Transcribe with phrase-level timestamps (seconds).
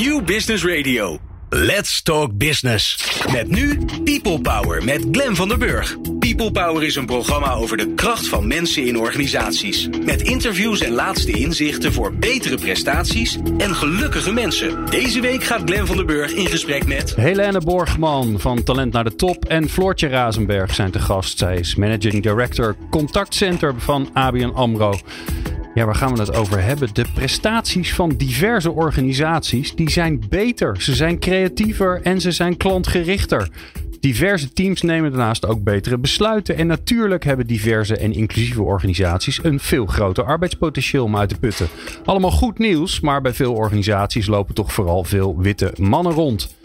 [0.00, 1.18] New Business Radio.
[1.48, 3.12] Let's Talk Business.
[3.32, 5.96] Met nu People Power met Glen van der Burg.
[6.18, 9.88] People Power is een programma over de kracht van mensen in organisaties.
[10.04, 14.86] Met interviews en laatste inzichten voor betere prestaties en gelukkige mensen.
[14.90, 17.14] Deze week gaat Glen van der Burg in gesprek met...
[17.16, 21.38] Helene Borgman van Talent naar de Top en Floortje Razenberg zijn te gast.
[21.38, 24.98] Zij is Managing Director Contactcenter van ABN AMRO.
[25.74, 26.88] Ja, waar gaan we het over hebben?
[26.92, 30.82] De prestaties van diverse organisaties, die zijn beter.
[30.82, 33.48] Ze zijn creatiever en ze zijn klantgerichter.
[34.00, 36.56] Diverse teams nemen daarnaast ook betere besluiten.
[36.56, 41.68] En natuurlijk hebben diverse en inclusieve organisaties een veel groter arbeidspotentieel om uit te putten.
[42.04, 46.58] Allemaal goed nieuws, maar bij veel organisaties lopen toch vooral veel witte mannen rond.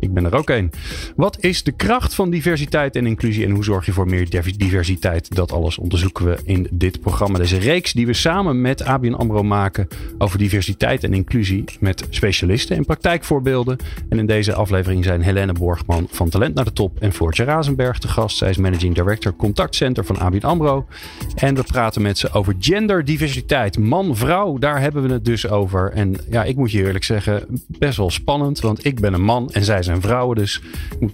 [0.00, 0.70] Ik ben er ook een.
[1.16, 5.34] Wat is de kracht van diversiteit en inclusie en hoe zorg je voor meer diversiteit?
[5.34, 7.38] Dat alles onderzoeken we in dit programma.
[7.38, 12.76] Deze reeks die we samen met ABN AMRO maken over diversiteit en inclusie met specialisten
[12.76, 13.76] en praktijkvoorbeelden.
[14.08, 17.98] En in deze aflevering zijn Helene Borgman van Talent naar de Top en Floortje Razenberg
[17.98, 18.36] te gast.
[18.36, 20.86] Zij is Managing Director Contactcenter van ABN AMRO.
[21.34, 23.78] En we praten met ze over genderdiversiteit.
[23.78, 25.92] Man-vrouw, daar hebben we het dus over.
[25.92, 27.44] En ja, ik moet je eerlijk zeggen,
[27.78, 28.60] best wel spannend.
[28.60, 30.36] Want ik ben een man en zij zijn vrouwen.
[30.36, 30.60] Dus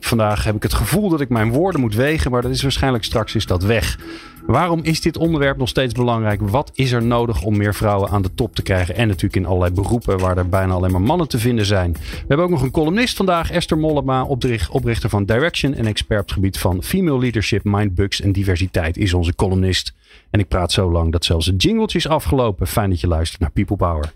[0.00, 2.30] vandaag heb ik het gevoel dat ik mijn woorden moet wegen.
[2.30, 3.98] Maar dat is waarschijnlijk straks is dat weg.
[4.46, 6.40] Waarom is dit onderwerp nog steeds belangrijk?
[6.48, 8.96] Wat is er nodig om meer vrouwen aan de top te krijgen?
[8.96, 11.92] En natuurlijk in allerlei beroepen waar er bijna alleen maar mannen te vinden zijn.
[11.92, 14.26] We hebben ook nog een columnist vandaag, Esther Mollema,
[14.70, 19.14] oprichter van Direction en expert op het gebied van female leadership, mindbugs en diversiteit, is
[19.14, 19.92] onze columnist.
[20.32, 22.66] En ik praat zo lang dat zelfs het jingletje is afgelopen.
[22.66, 24.12] Fijn dat je luistert naar People Power.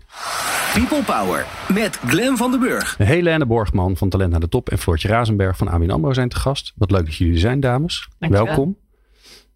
[0.73, 2.95] People Power met Glen van den Burg.
[2.97, 6.35] Helene Borgman van Talent naar de Top en Floortje Razenberg van ABN AMRO zijn te
[6.35, 6.73] gast.
[6.75, 8.09] Wat leuk dat jullie er zijn, dames.
[8.19, 8.45] Dankjewel.
[8.45, 8.77] Welkom.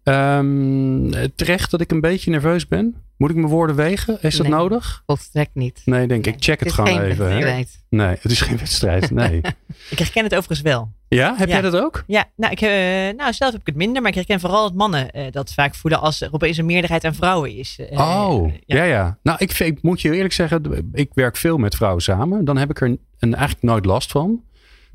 [0.02, 2.94] Ehm, terecht dat ik een beetje nerveus ben.
[3.22, 4.18] Moet ik mijn woorden wegen?
[4.22, 4.56] Is dat Nee.
[4.56, 5.02] nodig?
[5.06, 5.82] Volstrekt niet.
[5.84, 6.34] Nee, denk ik.
[6.38, 7.30] Check het, gewoon even.
[7.30, 7.62] hè?
[7.88, 9.10] Nee, het is geen wedstrijd.
[9.10, 9.40] Nee.
[9.90, 10.90] Ik herken het overigens wel.
[11.08, 11.52] Ja, heb Ja.
[11.54, 12.04] jij dat ook?
[12.06, 12.68] Ja, nou, ik, eh,
[13.16, 15.74] nou, zelf heb ik het minder, maar ik herken vooral dat mannen eh, dat vaak
[15.74, 17.78] voelen als er opeens een meerderheid aan vrouwen is.
[17.90, 18.76] Eh, oh, ja.
[18.76, 18.84] ja.
[18.84, 22.44] ja, Nou, ik, moet je eerlijk zeggen, ik werk veel met vrouwen samen.
[22.44, 24.42] Dan heb ik er een eigenlijk nooit last van.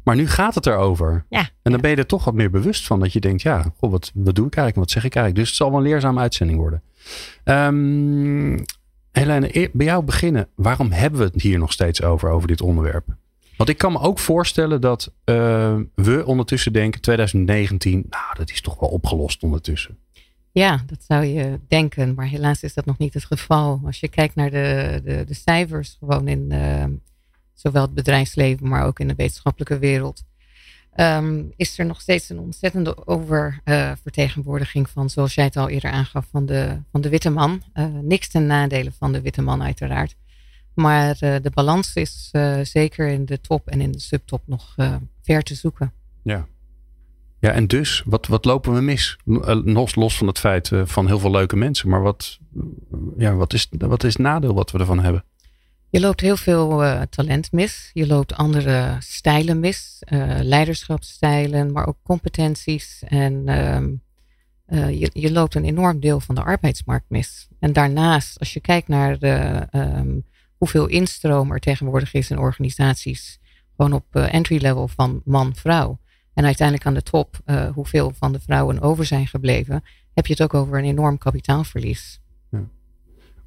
[0.07, 1.25] Maar nu gaat het erover.
[1.29, 2.99] Ja, En dan ben je er toch wat meer bewust van.
[2.99, 4.75] Dat je denkt, ja, goh, wat, wat doe ik eigenlijk?
[4.75, 5.35] en Wat zeg ik eigenlijk?
[5.35, 6.81] Dus het zal wel een leerzame uitzending worden.
[7.43, 8.59] Ehm
[9.11, 10.47] Helene, e- bij jou beginnen.
[10.55, 13.05] Waarom hebben we het hier nog steeds over, over dit onderwerp?
[13.57, 18.61] Want ik kan me ook voorstellen dat eh, we ondertussen denken, 2019, nou, dat is
[18.61, 19.97] toch wel opgelost ondertussen.
[20.51, 23.81] Ja, dat zou je denken, maar helaas is dat nog niet het geval.
[23.85, 26.85] Als je kijkt naar de, de, de cijfers, gewoon in eh,
[27.57, 30.23] zowel het bedrijfsleven, maar ook in de wetenschappelijke wereld,
[30.93, 36.27] ehm, is er nog steeds een ontzettende oververtegenwoordiging van, zoals jij het al eerder aangaf,
[36.31, 37.61] van de, van de witte man.
[37.73, 40.15] Eh, niks ten nadele van de witte man, uiteraard.
[40.73, 44.75] Maar eh, de balans is eh, zeker in de top en in de subtop nog
[45.21, 45.93] ver te zoeken.
[46.23, 46.47] Ja.
[47.39, 49.17] Ja, en dus, wat, wat lopen we mis?
[49.23, 51.89] Los, los van het feit van heel veel leuke mensen.
[51.89, 52.39] Maar wat,
[53.17, 55.23] ja, wat, is, wat is het nadeel wat we ervan hebben?
[55.89, 57.89] Je loopt heel veel eh, talent mis.
[57.93, 59.97] Je loopt andere stijlen mis.
[59.99, 63.03] eh, leiderschapsstijlen, maar ook competenties.
[63.07, 63.93] En ehm,
[64.65, 67.47] eh, je, je loopt een enorm deel van de arbeidsmarkt mis.
[67.59, 70.19] En daarnaast, als je kijkt naar de, ehm,
[70.57, 73.39] hoeveel instroom er tegenwoordig is in organisaties.
[73.75, 75.99] Gewoon op entry level van man-vrouw.
[76.33, 77.39] En uiteindelijk aan de top,
[77.73, 79.83] hoeveel van de vrouwen over zijn gebleven.
[80.13, 82.19] Heb je het ook over een enorm kapitaalverlies.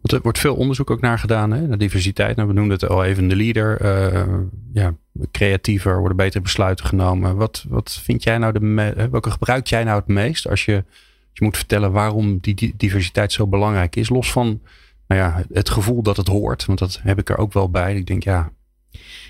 [0.01, 1.67] Want er wordt veel onderzoek ook naar gedaan, hè?
[1.67, 2.37] naar diversiteit.
[2.37, 3.81] Nou, we noemden het al even de leader.
[3.81, 4.35] eh,
[4.73, 4.95] ja,
[5.31, 7.37] creatiever, worden betere besluiten genomen.
[7.37, 10.85] Wat, wat vind jij nou de welke gebruik jij nou het meest als je,
[11.33, 14.09] je moet vertellen waarom die, diversiteit zo belangrijk is?
[14.09, 14.61] Los van
[15.07, 17.97] nou ja, het gevoel dat het hoort, want dat heb ik er ook wel bij.
[17.97, 18.53] Ik denk, ja,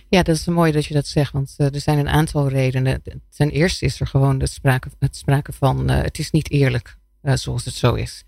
[0.08, 3.02] Ja, dat is mooi dat je dat zegt, want eh, er zijn een aantal redenen.
[3.36, 6.98] Ten eerste is er gewoon het sprake, het sprake van eh, het is niet eerlijk
[7.22, 8.24] zoals het zo is.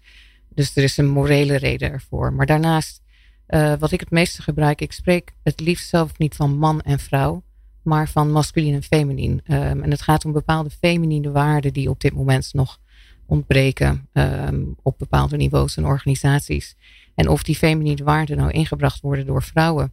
[0.54, 2.32] Dus er is een morele reden ervoor.
[2.32, 3.02] Maar daarnaast,
[3.46, 6.98] eh, wat ik het meeste gebruik, ik spreek het liefst zelf niet van man en
[6.98, 7.42] vrouw,
[7.82, 9.40] maar van masculin en feminien.
[9.44, 12.78] Ehm, en het gaat om bepaalde feminine waarden die op dit moment nog
[13.26, 16.76] ontbreken ehm, op bepaalde niveaus en organisaties.
[17.14, 19.92] En of die feminine waarden nou ingebracht worden door vrouwen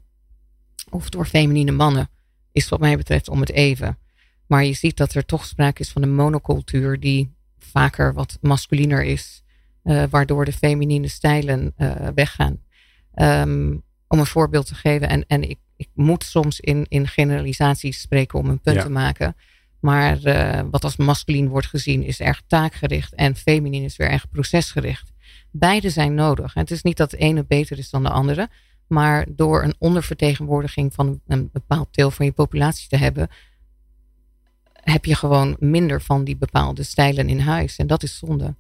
[0.90, 2.10] of door feminine mannen,
[2.52, 3.98] is wat mij betreft om het even.
[4.48, 9.04] Maar je ziet dat er toch sprake is van een monocultuur die vaker wat masculiner
[9.04, 9.44] is,
[9.90, 12.58] eh, waardoor de feminine stijlen eh, weggaan.
[13.14, 13.78] Ehm,
[14.08, 18.40] om een voorbeeld te geven, en, en ik, ik moet soms in, in generalisaties spreken
[18.40, 18.84] om een punt Ja.
[18.84, 19.36] te maken.
[19.80, 24.30] Maar eh, wat als masculien wordt gezien is erg taakgericht en feminien is weer erg
[24.30, 25.12] procesgericht.
[25.52, 26.54] Beide zijn nodig.
[26.54, 28.50] Het is niet dat de ene beter is dan de andere.
[28.88, 33.30] Maar door een ondervertegenwoordiging van een bepaald deel van je populatie te hebben,
[34.74, 37.76] heb je gewoon minder van die bepaalde stijlen in huis.
[37.76, 38.56] En dat is zonde.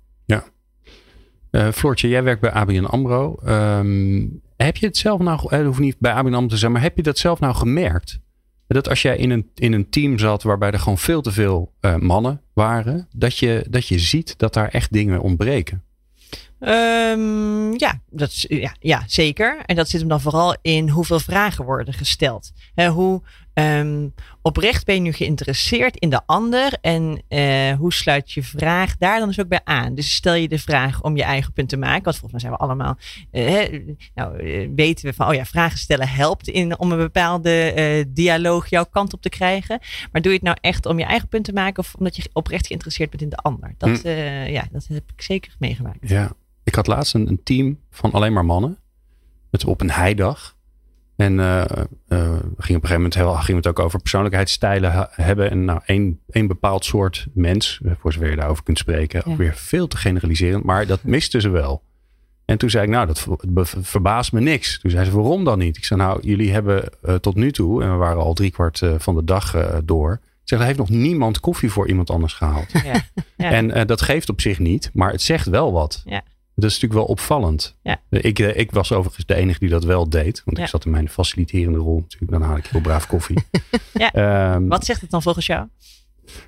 [1.51, 3.35] Uh, Floortje, jij werkt bij ABN AMRO.
[3.35, 6.81] Ehm, heb je het zelf nou, het hoeft niet bij ABN AMRO te zijn, maar
[6.81, 8.19] heb je dat zelf nou gemerkt?
[8.67, 11.73] Dat als jij in een, in een team zat waarbij er gewoon veel te veel
[11.81, 15.83] uh, mannen waren, dat je, dat je ziet dat daar echt dingen ontbreken.
[16.59, 19.57] Um, ja, dat is, ja, ja, zeker.
[19.65, 22.51] En dat zit hem dan vooral in hoeveel vragen worden gesteld.
[22.75, 23.21] He, hoe
[23.53, 28.97] um, oprecht ben je nu geïnteresseerd in de ander en uh, hoe sluit je vraag
[28.97, 29.95] daar dan dus ook bij aan?
[29.95, 32.53] Dus stel je de vraag om je eigen punt te maken, want volgens mij zijn
[32.53, 32.97] we allemaal,
[33.31, 33.81] uh,
[34.15, 38.69] nou, uh, weten we van, oh ja, vragen stellen helpt in, om een bepaalde dialoog
[38.69, 39.79] jouw kant op te krijgen.
[40.11, 42.29] Maar doe je het nou echt om je eigen punt te maken of omdat je
[42.33, 43.73] oprecht geïnteresseerd bent in de ander?
[43.77, 44.07] Dat, hm.
[44.47, 46.09] ja, dat heb ik zeker meegemaakt.
[46.09, 46.31] Ja.
[46.63, 48.77] Ik had laatst een, een team van alleen maar mannen.
[49.51, 50.57] Het op een heidag.
[51.15, 51.65] En uh, uh,
[52.07, 55.49] we gingen op een gegeven moment heel, gingen we het ook over persoonlijkheidsstijlen hebben.
[55.49, 59.37] En nou, één, één bepaald soort mens, eh, voor zover je daarover kunt spreken, ook
[59.37, 60.63] weer veel te generaliserend.
[60.63, 61.83] Maar dat misten ze wel.
[62.45, 63.27] En toen zei ik, nou, dat
[63.81, 64.79] verbaast me niks.
[64.79, 65.77] Toen zei ze, waarom dan niet?
[65.77, 68.93] Ik zei, nou, jullie hebben uh, tot nu toe, en we waren al driekwart uh,
[68.97, 70.11] van de dag door.
[70.21, 72.71] Ik zeg, er heeft nog niemand koffie voor iemand anders gehaald.
[72.71, 73.01] Ja.
[73.37, 73.51] Ja.
[73.51, 76.01] En dat geeft op zich niet, maar het zegt wel wat.
[76.05, 76.23] Ja.
[76.59, 77.75] Dat is natuurlijk wel opvallend.
[77.81, 78.01] Ja.
[78.09, 80.41] Ik, eh, ik was overigens de enige die dat wel deed.
[80.45, 82.31] Want ik zat in mijn faciliterende rol natuurlijk.
[82.31, 83.37] Dan haal ik heel braaf koffie.
[84.13, 84.55] ja.
[84.55, 85.67] Um, Wat zegt het dan volgens jou?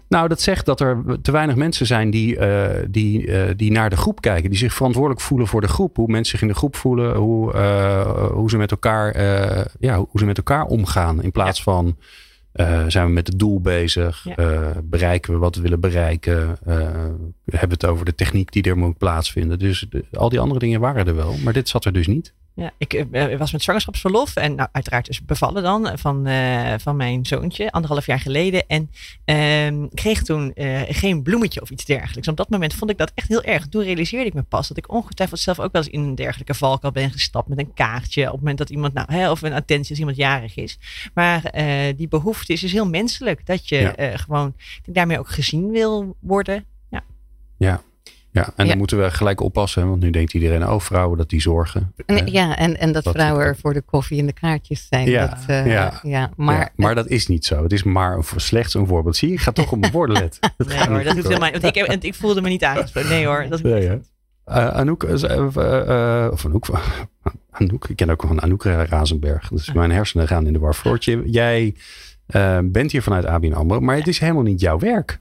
[0.07, 3.89] Nou, dat zegt dat er te weinig mensen zijn die, uh, die, uh, die naar
[3.89, 4.49] de groep kijken.
[4.49, 5.95] Die zich verantwoordelijk voelen voor de groep.
[5.95, 7.15] Hoe mensen zich in de groep voelen.
[7.15, 9.21] Hoe, uh, hoe, ze, met elkaar,
[9.79, 11.23] ja, hoe ze met elkaar omgaan.
[11.23, 11.63] In plaats ja.
[11.63, 11.97] van
[12.55, 14.23] uh, zijn we met het doel bezig?
[14.23, 14.37] Ja.
[14.39, 16.57] Uh, bereiken we wat we willen bereiken?
[16.67, 16.75] Uh,
[17.45, 19.59] hebben we het over de techniek die er moet plaatsvinden?
[19.59, 22.33] Dus de, al die andere dingen waren er wel, maar dit zat er dus niet.
[22.53, 23.05] Ja, ik
[23.37, 28.05] was met zwangerschapsverlof en nou, uiteraard is bevallen dan van, uh, van mijn zoontje anderhalf
[28.05, 28.63] jaar geleden.
[28.67, 28.89] En
[29.25, 30.53] uh, kreeg toen
[30.87, 32.27] geen bloemetje of iets dergelijks.
[32.27, 33.67] Op dat moment vond ik dat echt heel erg.
[33.67, 36.53] Toen realiseerde ik me pas dat ik ongetwijfeld zelf ook wel eens in een dergelijke
[36.53, 38.25] valkuil ben gestapt met een kaartje.
[38.25, 40.79] Op het moment dat iemand, nou, hè, of een attentie als iemand jarig is.
[41.13, 41.53] Maar
[41.95, 43.45] die behoefte is dus heel menselijk.
[43.45, 44.17] Dat je ja.
[44.17, 44.55] gewoon
[44.85, 46.65] daarmee ook gezien wil worden.
[46.89, 47.03] Ja.
[47.57, 47.81] Ja,
[48.31, 51.41] ja, en dan moeten we gelijk oppassen, want nu denkt iedereen, oh vrouwen, dat die
[51.41, 51.93] zorgen.
[52.25, 55.09] ja, en, en dat, dat vrouwen er voor de koffie en de kaartjes zijn.
[55.09, 55.99] Ja, dat, uh, ja.
[56.03, 57.63] ja, maar, ja, maar dat is niet zo.
[57.63, 59.15] Het is maar een, slechts een voorbeeld.
[59.15, 60.53] Zie je, ik ga toch op mijn woorden letten.
[60.67, 63.09] nee hoor, dat hoeft helemaal want ik, heb, ik voelde me niet aangesproken.
[63.09, 63.99] Nee hoor, dat nee, uh,
[64.45, 66.69] Anouk, uh, of Anouk,
[67.51, 69.47] Anouk, ik ken ook van Anouk Razenberg.
[69.47, 70.73] Dus mijn hersenen gaan in de war.
[70.73, 71.75] Floortje, jij
[72.63, 75.19] bent hier vanuit ABN AMRO, maar het is helemaal niet jouw werk.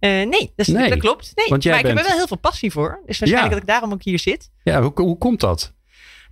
[0.00, 1.32] Uh, nee, dat, nee, dat, klopt.
[1.34, 3.02] Nee, maar ik heb er wel heel veel passie voor.
[3.06, 3.60] Dus waarschijnlijk ja.
[3.60, 4.50] dat ik daarom ook hier zit.
[4.62, 5.74] Ja, hoe, hoe komt dat?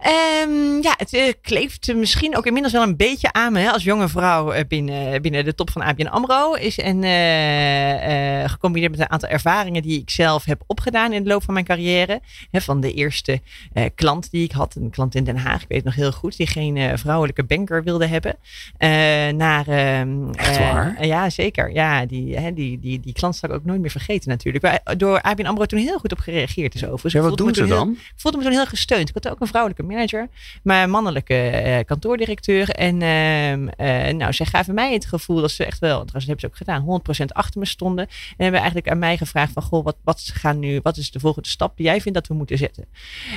[0.06, 3.83] Um, ja, het uh, kleeft misschien ook inmiddels wel een beetje aan me hè, als
[3.85, 6.53] jonge vrouw uh, binnen, binnen de top van ABN AMRO.
[6.53, 11.29] Is, en uh, gecombineerd met een aantal ervaringen die ik zelf heb opgedaan in de
[11.29, 12.21] loop van mijn carrière.
[12.50, 13.41] Hè, van de eerste
[13.95, 16.37] klant die ik had, een klant in Den Haag, ik weet het nog heel goed,
[16.37, 18.37] die geen vrouwelijke banker wilde hebben.
[19.37, 21.06] naar, ehm, Echt waar?
[21.06, 21.73] ja, zeker.
[21.73, 24.65] Ja, die, hè, die, die, die klant zal ik ook nooit meer vergeten natuurlijk.
[24.65, 27.11] Waar door ABN AMRO toen heel goed op gereageerd is over.
[27.12, 27.89] Ja, wat doen ze dan?
[27.89, 29.09] Heel, ik voelde me toen heel gesteund.
[29.09, 30.29] Ik had ook een vrouwelijke manager,
[30.62, 32.69] maar mannelijke uh, kantoordirecteur.
[32.70, 36.40] En uh, nou, zij gaven mij het gevoel dat ze echt wel, trouwens dat hebben
[36.40, 38.07] ze ook gedaan, 100% achter me stonden.
[38.07, 41.21] En hebben eigenlijk aan mij gevraagd van, goh, wat, wat, gaan nu, wat is de
[41.21, 42.85] volgende stap die jij vindt dat we moeten zetten?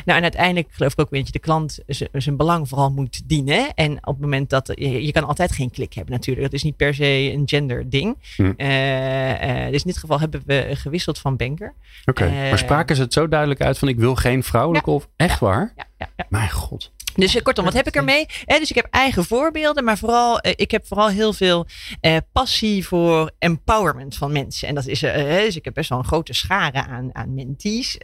[0.06, 1.80] Nou, en uiteindelijk geloof ik ook weer dat je de klant
[2.12, 3.74] zijn belang vooral moet dienen.
[3.74, 6.46] En op het moment dat, je, je kan altijd geen klik hebben natuurlijk.
[6.46, 8.18] Dat is niet per se een gender ding.
[8.36, 8.44] Hm.
[8.58, 11.74] Uh, dus in dit geval hebben we gewisseld van banker.
[12.06, 12.50] Oké, okay.
[12.50, 14.96] maar spraken ze het zo duidelijk uit van ik wil geen vrouwelijke ja.
[14.96, 15.74] of echt waar?
[15.76, 16.26] Ja, ja.
[16.30, 16.92] Mijn god.
[17.16, 18.26] Dus kortom, wat heb ik ermee?
[18.46, 21.66] Eh, dus ik heb eigen voorbeelden, maar vooral, eh, ik heb vooral heel veel
[22.02, 24.68] eh, passie voor empowerment van mensen.
[24.68, 27.98] En dat is, eh, dus ik heb best wel een grote schare aan, aan mentees,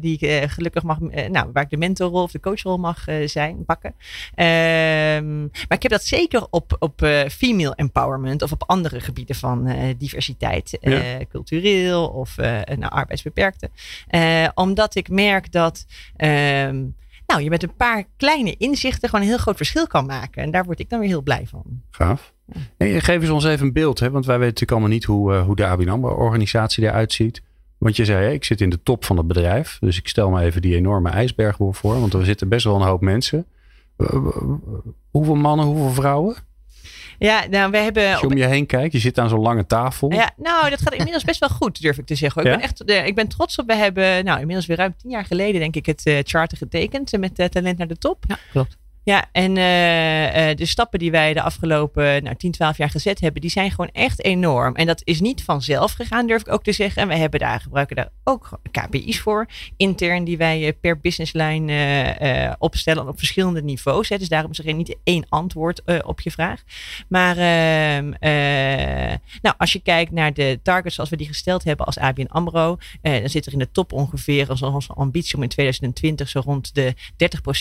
[0.00, 3.94] die ik gelukkig mag, nou, waar ik de mentorrol of de coachrol mag zijn, pakken.
[4.34, 9.74] Ehm, maar ik heb dat zeker op, op female empowerment of op andere gebieden van
[9.98, 11.24] diversiteit, ja.
[11.28, 13.70] cultureel of nou, arbeidsbeperkte.
[14.54, 15.86] omdat ik merk dat.
[16.16, 16.76] Ehm,
[17.26, 20.42] nou, je met een paar kleine inzichten gewoon een heel groot verschil kan maken.
[20.42, 21.82] En daar word ik dan weer heel blij van.
[21.90, 22.34] Gaaf.
[22.78, 24.10] Hey, geef eens ons even een beeld, hè?
[24.10, 27.42] want wij weten natuurlijk allemaal niet hoe, uh, hoe de ABN organisatie eruit ziet.
[27.78, 29.78] Want je zei, ik zit in de top van het bedrijf.
[29.80, 32.00] Dus ik stel me even die enorme ijsberg voor.
[32.00, 33.46] Want er zitten best wel een hoop mensen.
[35.10, 36.36] Hoeveel mannen, hoeveel vrouwen?
[37.18, 38.10] Ja, nou, we hebben.
[38.10, 40.12] Als je om je heen kijkt, je zit aan zo'n lange tafel.
[40.12, 42.44] Ja, nou, dat gaat inmiddels best wel goed, durf ik te zeggen.
[42.44, 43.66] Ik, ben echt, ik ben trots op.
[43.66, 47.18] We hebben, nou, inmiddels weer ruim tien jaar geleden, denk ik, het uh, charter getekend
[47.18, 48.24] met uh, Talent naar de Top.
[48.28, 48.76] Ja, klopt.
[49.06, 53.40] Ja, en uh, de stappen die wij de afgelopen nou, 10, 12 jaar gezet hebben,
[53.40, 54.74] die zijn gewoon echt enorm.
[54.74, 57.02] En dat is niet vanzelf gegaan, durf ik ook te zeggen.
[57.02, 59.46] En wij hebben daar, gebruiken daar ook KPI's voor,
[59.76, 64.08] intern, die wij per businesslijn uh, opstellen op verschillende niveaus.
[64.08, 64.18] Hè.
[64.18, 66.62] Dus daarom is er niet één antwoord op je vraag.
[67.08, 68.12] Maar ehm,
[69.42, 72.78] nou, als je kijkt naar de targets zoals we die gesteld hebben als ABN AMRO,
[73.02, 76.74] dan zit er in de top ongeveer als onze ambitie om in 2020 zo rond
[76.74, 76.94] de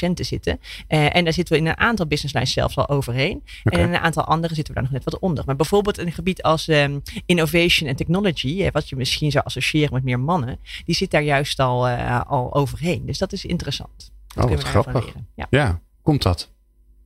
[0.10, 0.60] 30% te zitten.
[0.88, 3.44] en daar zitten we in een aantal business lines zelfs al overheen.
[3.63, 5.44] En in een aantal andere zitten we daar nog net wat onder.
[5.46, 10.04] Maar bijvoorbeeld een gebied als um, innovation en technology, wat je misschien zou associëren met
[10.04, 13.06] meer mannen, die zit daar juist al, uh, al overheen.
[13.06, 14.12] Dus dat is interessant.
[14.27, 15.13] Dat oh, wat grappig.
[15.36, 15.48] Ja.
[15.50, 16.50] ja, komt dat?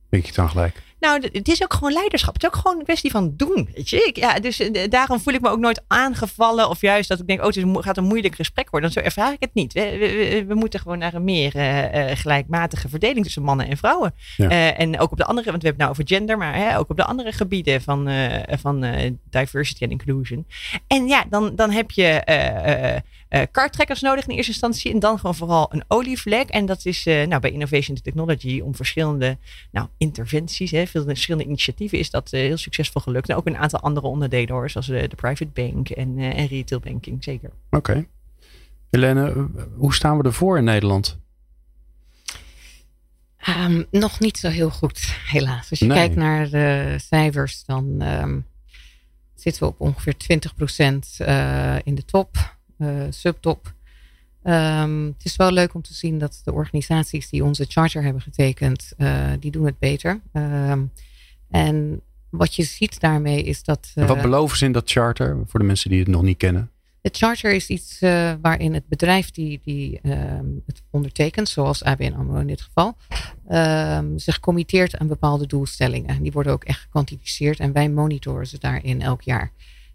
[0.08, 0.82] Denk je dan gelijk?
[1.00, 2.34] Nou, het is ook gewoon leiderschap.
[2.34, 3.68] Het is ook gewoon een kwestie van doen.
[3.74, 3.96] Weet je?
[3.96, 6.68] Ik, ja, dus eh, daarom voel ik me ook nooit aangevallen.
[6.68, 8.90] Of juist dat ik denk, oh, het gaat een moeilijk gesprek worden.
[8.92, 9.72] Dan zo ervaar ik het niet.
[9.72, 14.14] We, we, we moeten gewoon naar een meer uh, gelijkmatige verdeling tussen mannen en vrouwen.
[14.38, 16.78] Uh, en ook op de andere, want we hebben het nou over gender, maar hè,
[16.78, 18.10] ook op de andere gebieden van,
[18.48, 18.86] van
[19.30, 20.46] diversity en inclusion.
[20.86, 22.22] En ja, dan, dan heb je
[23.30, 24.92] uh, karttrekkers nodig in eerste instantie.
[24.92, 26.48] En dan gewoon vooral een olievlek.
[26.48, 29.38] En dat is uh, nou, bij Innovation Technology om verschillende
[29.70, 33.28] nou, interventies, hè, veel verschillende initiatieven is dat uh, heel succesvol gelukt.
[33.28, 36.80] En ook een aantal andere onderdelen hoor, zoals de, de private bank en, en retail
[36.80, 37.50] banking, zeker.
[37.70, 37.76] Oké.
[37.76, 38.08] Okay.
[38.90, 41.18] Helene, hoe staan we ervoor in Nederland?
[43.48, 45.70] Um, nog niet zo heel goed, helaas.
[45.70, 48.46] Als je kijkt naar de cijfers, dan um,
[49.34, 50.16] zitten we op ongeveer 20%
[51.84, 52.58] in de top.
[52.80, 53.72] Eh, subtop.
[54.44, 58.22] Um, het is wel leuk om te zien dat de organisaties die onze charter hebben
[58.22, 60.20] getekend, uh, die doen het beter.
[60.32, 60.92] Um,
[61.50, 63.92] en wat je ziet daarmee is dat.
[63.94, 66.70] Wat beloven ze in dat charter voor de mensen die het nog niet kennen?
[67.02, 72.12] Het charter is iets uh, waarin het bedrijf die, die um, het ondertekent, zoals ABN
[72.12, 72.96] AMRO in dit geval,
[74.16, 76.22] zich committeert aan bepaalde doelstellingen.
[76.22, 79.52] Die worden ook echt gekwantificeerd en wij monitoren ze daarin elk jaar.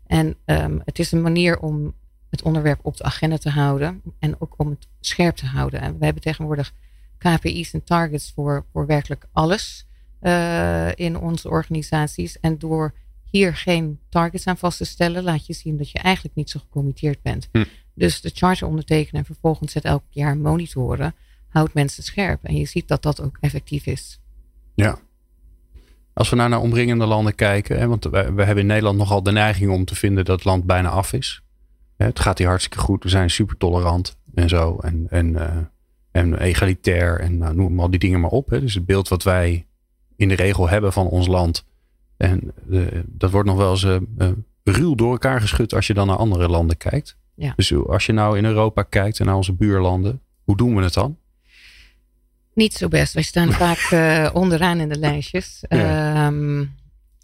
[0.07, 0.35] En
[0.83, 1.93] het is een manier om
[2.29, 4.01] het onderwerp op de agenda te houden.
[4.19, 5.81] En ook om het scherp te houden.
[5.81, 6.73] En we hebben tegenwoordig
[7.17, 9.87] KPI's en targets voor, voor werkelijk alles
[10.21, 12.39] uh, in onze organisaties.
[12.39, 16.35] En door hier geen targets aan vast te stellen, laat je zien dat je eigenlijk
[16.35, 17.49] niet zo gecommitteerd bent.
[17.51, 17.63] Hm.
[17.93, 21.15] Dus de charter ondertekenen en vervolgens het elk jaar monitoren,
[21.47, 22.43] houdt mensen scherp.
[22.43, 24.19] En je ziet dat dat ook effectief is.
[24.75, 24.99] Ja.
[26.13, 29.23] Als we nou naar omringende landen kijken, hè, want we, we hebben in Nederland nogal
[29.23, 31.44] de neiging om te vinden dat het land bijna af is
[31.97, 33.03] het gaat hier hartstikke goed.
[33.03, 34.77] We zijn super tolerant en zo.
[34.81, 35.57] En, en, uh,
[36.11, 37.19] en egalitair.
[37.19, 38.49] En nou, noem al die dingen maar op.
[38.49, 38.59] Hè.
[38.59, 39.65] Dus het beeld wat wij
[40.15, 41.65] in de regel hebben van ons land.
[42.17, 43.97] En uh, dat wordt nog wel eens uh,
[44.63, 47.17] ruw door elkaar geschud als je dan naar andere landen kijkt.
[47.35, 47.53] Ja.
[47.55, 50.21] Dus als je nou in Europa kijkt en naar onze buurlanden.
[50.43, 51.17] Hoe doen we het dan?
[52.53, 53.13] Niet zo best.
[53.13, 53.89] Wij staan vaak
[54.33, 55.63] onderaan in de lijstjes.
[55.67, 56.27] Ja.
[56.27, 56.75] Um,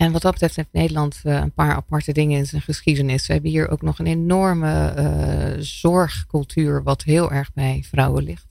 [0.01, 3.27] en wat dat betreft heeft Nederland uh, een paar aparte dingen in zijn geschiedenis.
[3.27, 8.47] We hebben hier ook nog een enorme uh, zorgcultuur, wat heel erg bij vrouwen ligt.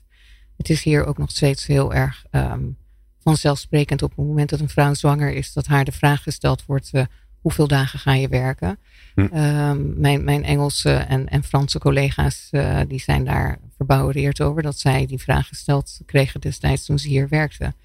[0.57, 2.77] Het is hier ook nog steeds heel erg um,
[3.19, 6.89] vanzelfsprekend op het moment dat een vrouw zwanger is, dat haar de vraag gesteld wordt:
[6.93, 7.03] uh,
[7.41, 8.79] hoeveel dagen ga je werken?
[9.15, 9.21] Hm.
[9.21, 12.49] Um, mijn, mijn Engelse en, en Franse collega's
[12.87, 17.29] die zijn daar verbouwereerd over dat zij die vraag gesteld kregen destijds toen ze hier
[17.29, 17.75] werkten.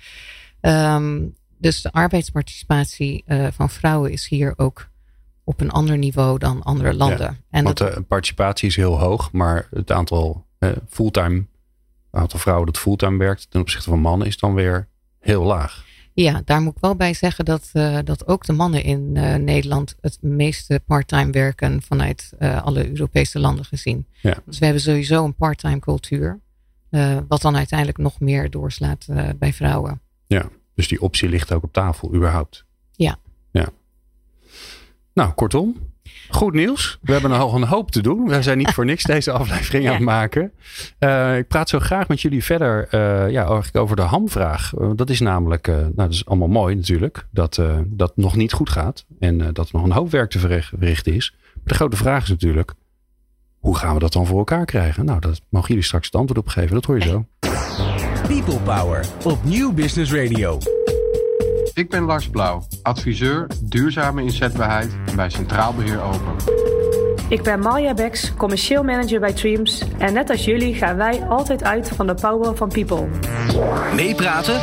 [0.61, 4.89] Um, dus de arbeidsparticipatie uh, van vrouwen is hier ook
[5.45, 7.19] op een ander niveau dan andere landen.
[7.19, 11.47] Ja, en want de participatie is heel hoog, maar het aantal uh, fulltime,
[12.11, 15.85] aantal vrouwen dat fulltime werkt ten opzichte van mannen is dan weer heel laag.
[16.13, 19.13] Ja, daar moet ik wel bij zeggen dat, uh, dat ook de mannen in
[19.45, 24.07] Nederland het meeste parttime werken vanuit alle Europese landen gezien.
[24.21, 24.37] Ja.
[24.45, 26.41] Dus we hebben sowieso een parttime cultuur,
[27.29, 29.07] wat dan uiteindelijk nog meer doorslaat
[29.39, 30.01] bij vrouwen.
[30.27, 32.65] Ja, dus die optie ligt ook op tafel, überhaupt.
[32.93, 33.17] Ja.
[33.51, 33.69] ja.
[35.13, 35.77] Nou, kortom,
[36.29, 36.99] goed nieuws.
[37.03, 38.29] We hebben nog een hoop te doen.
[38.29, 40.53] We zijn niet voor niks deze aflevering aan het maken.
[41.01, 44.73] Uh, ik praat zo graag met jullie verder uh, ja, over de hamvraag.
[44.79, 48.71] Uh, dat is namelijk, nou, dat is allemaal mooi natuurlijk, dat dat nog niet goed
[48.71, 49.05] gaat.
[49.19, 51.35] En dat er nog een hoop werk te verrichten is.
[51.55, 52.75] Maar de grote vraag is natuurlijk,
[53.59, 55.05] hoe gaan we dat dan voor elkaar krijgen?
[55.05, 56.75] Nou, dat mogen jullie straks het antwoord op geven.
[56.75, 57.27] Dat hoor je zo.
[58.27, 60.59] People Power op Nieuw Business Radio.
[61.75, 66.35] Ik ben Lars Blauw, adviseur duurzame inzetbaarheid bij Centraal Beheer Open.
[67.29, 69.83] Ik ben Marja Beks, commercieel manager bij Dreams.
[69.99, 73.09] En net als jullie gaan wij altijd uit van de power van people.
[73.95, 74.57] Meepraten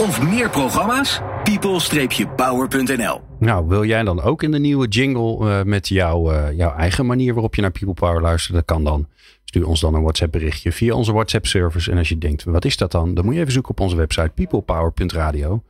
[0.00, 1.20] of meer programma's?
[1.44, 6.74] people-power.nl Nou, wil jij dan ook in de nieuwe jingle uh, met jou, uh, jouw
[6.76, 8.54] eigen manier waarop je naar People Power luistert?
[8.54, 9.06] Dat kan dan.
[9.54, 11.90] Stuur ons dan een WhatsApp berichtje via onze WhatsApp service.
[11.90, 13.14] En als je denkt, wat is dat dan?
[13.14, 15.62] Dan moet je even zoeken op onze website peoplepower.radio.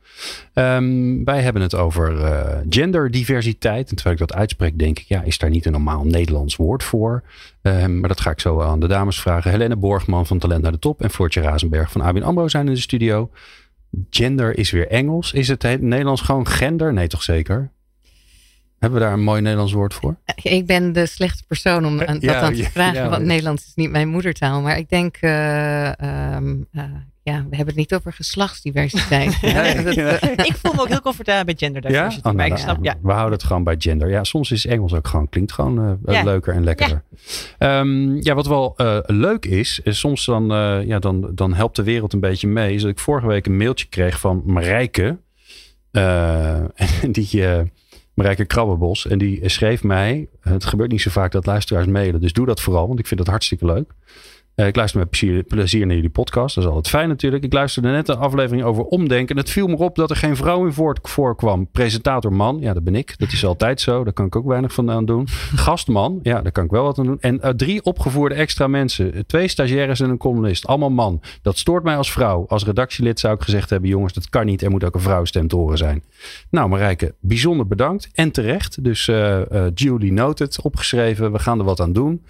[0.53, 3.89] Ehm, wij hebben het over uh, genderdiversiteit.
[3.89, 6.83] En terwijl ik dat uitspreek, denk ik, ja, is daar niet een normaal Nederlands woord
[6.83, 7.23] voor?
[7.61, 9.51] Um, maar dat ga ik zo aan de dames vragen.
[9.51, 12.73] Helene Borgman van Talent naar de Top en Floortje Razenberg van ABN AMRO zijn in
[12.73, 13.29] de studio.
[14.09, 15.33] Gender is weer Engels.
[15.33, 16.93] Is het Nederlands gewoon gender?
[16.93, 17.71] Nee, toch zeker?
[18.85, 20.15] Hebben we daar een mooi Nederlands woord voor?
[20.35, 23.89] Ik ben de slechte persoon om dat ja, aan te vragen, want Nederlands is niet
[23.89, 24.61] mijn moedertaal.
[24.61, 25.31] Maar ik denk, uh,
[27.21, 29.37] ja, we hebben het niet over geslachtsdiversiteit.
[30.49, 32.19] ik voel me ook heel comfortabel bij genderdiversity.
[32.23, 32.29] Ja?
[32.29, 32.95] Oh, nou, snap, ja?
[33.01, 34.09] We houden het gewoon bij gender.
[34.09, 37.03] Ja, soms is Engels ook gewoon, klinkt gewoon uh, leuker en lekkerder.
[37.59, 41.53] Ja, um, ja wat wel uh, leuk is, is soms dan, uh, ja, dan, dan
[41.53, 42.73] helpt de wereld een beetje mee.
[42.73, 45.17] Is dat ik vorige week een mailtje kreeg van Marijke.
[45.91, 46.71] en
[47.11, 47.27] die
[48.15, 49.07] Marijke Krabbenbos.
[49.07, 52.21] En die schreef mij, het gebeurt niet zo vaak dat luisteraars mailen.
[52.21, 53.91] Dus doe dat vooral, want ik vind dat hartstikke leuk.
[54.55, 55.09] Uh, ik luister met
[55.47, 56.55] plezier, naar jullie podcast.
[56.55, 57.43] Dat is altijd fijn natuurlijk.
[57.43, 59.37] Ik luisterde net een aflevering over omdenken.
[59.37, 61.67] Het viel me op dat er geen vrouw in voorkwam.
[61.71, 63.17] Presentator man, ja dat ben ik.
[63.17, 64.03] Dat is altijd zo.
[64.03, 65.27] Daar kan ik ook weinig van aan doen.
[65.55, 67.19] Gastman, ja daar kan ik wel wat aan doen.
[67.19, 69.25] En uh, drie opgevoerde extra mensen.
[69.27, 70.67] Twee stagiaires en een columnist.
[70.67, 71.21] Allemaal man.
[71.41, 72.45] Dat stoort mij als vrouw.
[72.47, 73.89] Als redactielid zou ik gezegd hebben...
[73.89, 74.61] jongens dat kan niet.
[74.61, 76.03] Er moet ook een vrouwstem te horen zijn.
[76.49, 78.09] Nou Marijke, bijzonder bedankt.
[78.13, 78.83] En terecht.
[78.83, 79.11] Dus
[79.73, 81.31] Julie noted, opgeschreven.
[81.31, 82.25] We gaan er wat aan doen.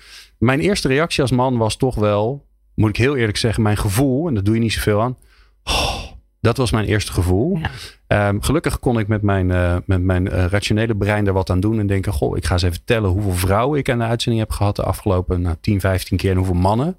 [0.46, 4.28] Mijn eerste reactie als man was toch wel, moet ik heel eerlijk zeggen, mijn gevoel.
[4.28, 5.18] En dat doe je niet zoveel aan.
[5.64, 6.04] Oh,
[6.42, 7.60] dat was mijn eerste gevoel.
[8.08, 11.60] Ehm, gelukkig kon ik met mijn, uh, met mijn uh, rationele brein er wat aan
[11.60, 11.80] doen.
[11.80, 14.54] En denken, goh, ik ga eens even tellen hoeveel vrouwen ik aan de uitzending heb
[14.54, 16.32] gehad de afgelopen nou, 10, 15 keer.
[16.32, 16.98] En hoeveel mannen.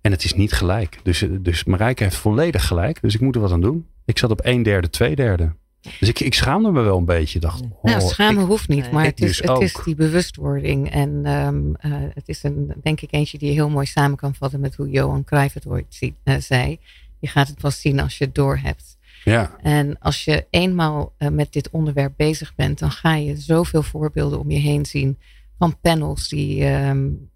[0.00, 0.98] En het is niet gelijk.
[1.02, 3.00] Dus, dus Marijke heeft volledig gelijk.
[3.00, 3.86] Dus ik moet er wat aan doen.
[4.04, 5.52] Ik zat op een derde, twee derde.
[5.98, 7.38] Dus ik, ik schaamde me wel een beetje.
[7.38, 10.90] Dacht, oh, nou, schamen hoeft niet, maar het, is, dus het is die bewustwording.
[10.90, 14.34] En um, uh, het is een, denk ik eentje die je heel mooi samen kan
[14.34, 16.78] vatten met hoe Johan Cruijff het ooit zie, uh, zei.
[17.18, 18.96] Je gaat het pas zien als je het door hebt.
[19.24, 19.56] Ja.
[19.62, 24.38] En als je eenmaal uh, met dit onderwerp bezig bent, dan ga je zoveel voorbeelden
[24.38, 25.18] om je heen zien.
[25.58, 27.30] Van panels die um,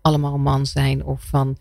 [0.00, 1.56] allemaal man zijn of van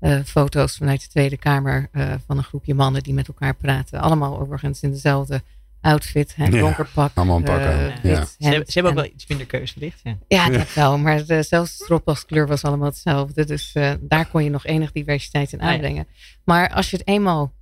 [0.00, 4.00] uh, foto's vanuit de Tweede Kamer uh, van een groepje mannen die met elkaar praten.
[4.00, 5.42] Allemaal overigens in dezelfde
[5.80, 7.10] outfit, hè, donker pak.
[7.14, 8.24] Allemaal een pak uh, ja.
[8.24, 10.00] Ze, ze, hebben ook wel iets minder keuzelicht.
[10.02, 10.98] Ja, ja dat wel.
[10.98, 13.44] Maar de, zelfs de stropdaskleur was allemaal hetzelfde.
[13.44, 16.06] Dus uh, daar kon je nog enig diversiteit in aanbrengen.
[16.44, 17.52] Maar als je het eenmaal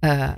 [0.00, 0.30] uh,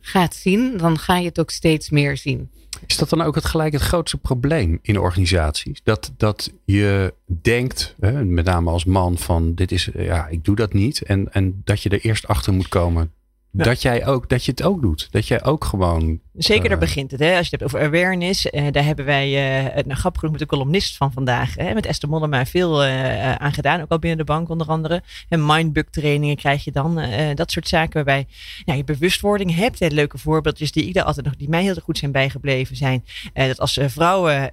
[0.00, 2.50] gaat zien, dan ga je het ook steeds meer zien.
[2.86, 5.80] Is dat dan ook het gelijk het grootste probleem in organisaties?
[5.82, 10.56] Dat, dat je denkt, hè, met name als man, van dit is, ja, ik doe
[10.56, 11.02] dat niet.
[11.02, 13.12] En, en dat je er eerst achter moet komen
[13.62, 15.08] dat jij ook, dat je het ook doet.
[15.10, 16.20] Dat jij ook gewoon.
[16.36, 17.20] Zeker, daar uh, begint het.
[17.20, 17.36] Hè?
[17.36, 18.46] Als je het hebt over awareness.
[18.46, 19.28] Uh, daar hebben wij
[19.64, 21.54] uh, het nou, grappig genoeg met de columnist van vandaag.
[21.54, 21.74] Hè?
[21.74, 23.80] Met Esther Mollema veel aan gedaan.
[23.80, 25.02] Ook al binnen de bank onder andere.
[25.28, 27.00] En mindbug trainingen krijg je dan.
[27.34, 28.26] dat soort zaken waarbij
[28.64, 29.78] ja, je bewustwording hebt.
[29.78, 29.86] Hè?
[29.86, 33.04] Leuke voorbeeldjes die ik daar altijd nog, die mij heel goed zijn bijgebleven zijn.
[33.32, 34.52] dat als vrouwen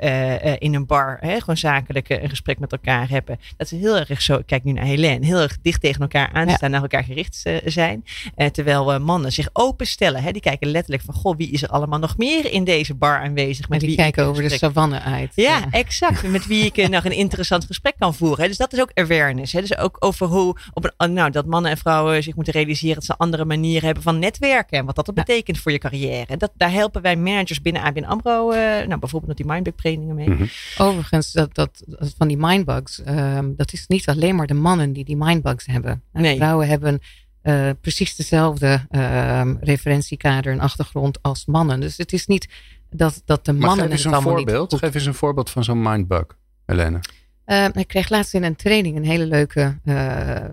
[0.59, 3.39] in een bar hè, gewoon zakelijk een gesprek met elkaar hebben.
[3.57, 6.57] Dat ze heel erg zo, kijk nu naar Helene, heel erg dicht tegen elkaar aanstaan,
[6.59, 6.67] ja.
[6.67, 8.03] naar elkaar gericht zijn.
[8.51, 10.23] terwijl mannen zich openstellen.
[10.23, 10.31] Hè?
[10.31, 13.69] Die kijken letterlijk van, goh, wie is er allemaal nog meer in deze bar aanwezig?
[13.69, 15.31] Met die wie kijken over de savanne uit.
[15.35, 16.27] Ja, exact.
[16.27, 18.47] Met wie ik nog een interessant gesprek kan voeren.
[18.47, 19.53] Dus dat is ook awareness.
[19.53, 19.61] Hè?
[19.61, 23.05] Dus ook over hoe, op een, nou, dat mannen en vrouwen zich moeten realiseren dat
[23.05, 24.77] ze andere manieren hebben van netwerken.
[24.77, 26.37] En wat dat, dat betekent voor je carrière.
[26.37, 30.15] Dat, daar helpen wij managers binnen ABN AMRO, uh, nou, bijvoorbeeld met die mindbug trainingen
[30.15, 30.29] mee.
[30.29, 31.83] Mm Overigens, dat, dat,
[32.17, 36.03] van die mindbugs, um, dat is niet alleen maar de mannen die die mindbugs hebben.
[36.13, 36.35] Nee.
[36.35, 37.01] Vrouwen hebben
[37.43, 41.79] uh, precies dezelfde uh, referentiekader en achtergrond als mannen.
[41.79, 42.47] Dus het is niet
[42.89, 43.77] dat, dat de mannen.
[43.77, 44.75] Maar geef eens een voorbeeld.
[44.75, 46.25] Geef eens een voorbeeld van zo'n mindbug,
[46.65, 46.99] Helene.
[47.45, 49.77] Uh, ik kreeg laatst in een training een hele leuke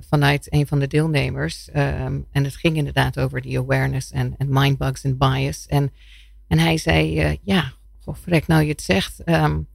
[0.08, 1.68] vanuit een van de deelnemers.
[1.68, 5.66] Um, en het ging inderdaad over die awareness en, en mindbugs en bias.
[5.66, 5.92] En,
[6.48, 7.72] en hij zei: Ja,
[8.04, 8.14] goh,
[8.46, 9.22] nou je het zegt.
[9.24, 9.66] Um,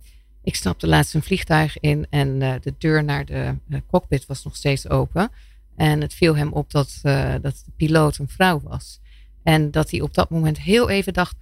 [0.44, 4.90] ik stapte laatst een vliegtuig in en de deur naar de cockpit was nog steeds
[4.90, 5.32] open.
[5.76, 9.00] En het viel hem op dat, uh, dat de piloot een vrouw was.
[9.44, 11.36] En dat hij op dat moment heel even dacht: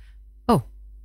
[0.45, 0.61] Oh,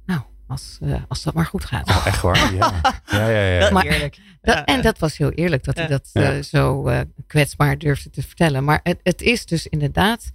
[0.07, 1.89] nou, als, uh, als dat maar goed gaat.
[1.89, 2.55] Oh, echt waar?
[2.55, 3.59] Ja, ja, ja.
[3.59, 3.71] ja.
[3.71, 4.19] Maar, eerlijk.
[4.43, 6.91] Dat, en dat was heel eerlijk dat hij dat uh, zo
[7.27, 8.65] kwetsbaar durfde te vertellen.
[8.65, 10.33] Maar het, het is dus inderdaad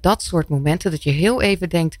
[0.00, 1.98] dat soort momenten dat je heel even denkt: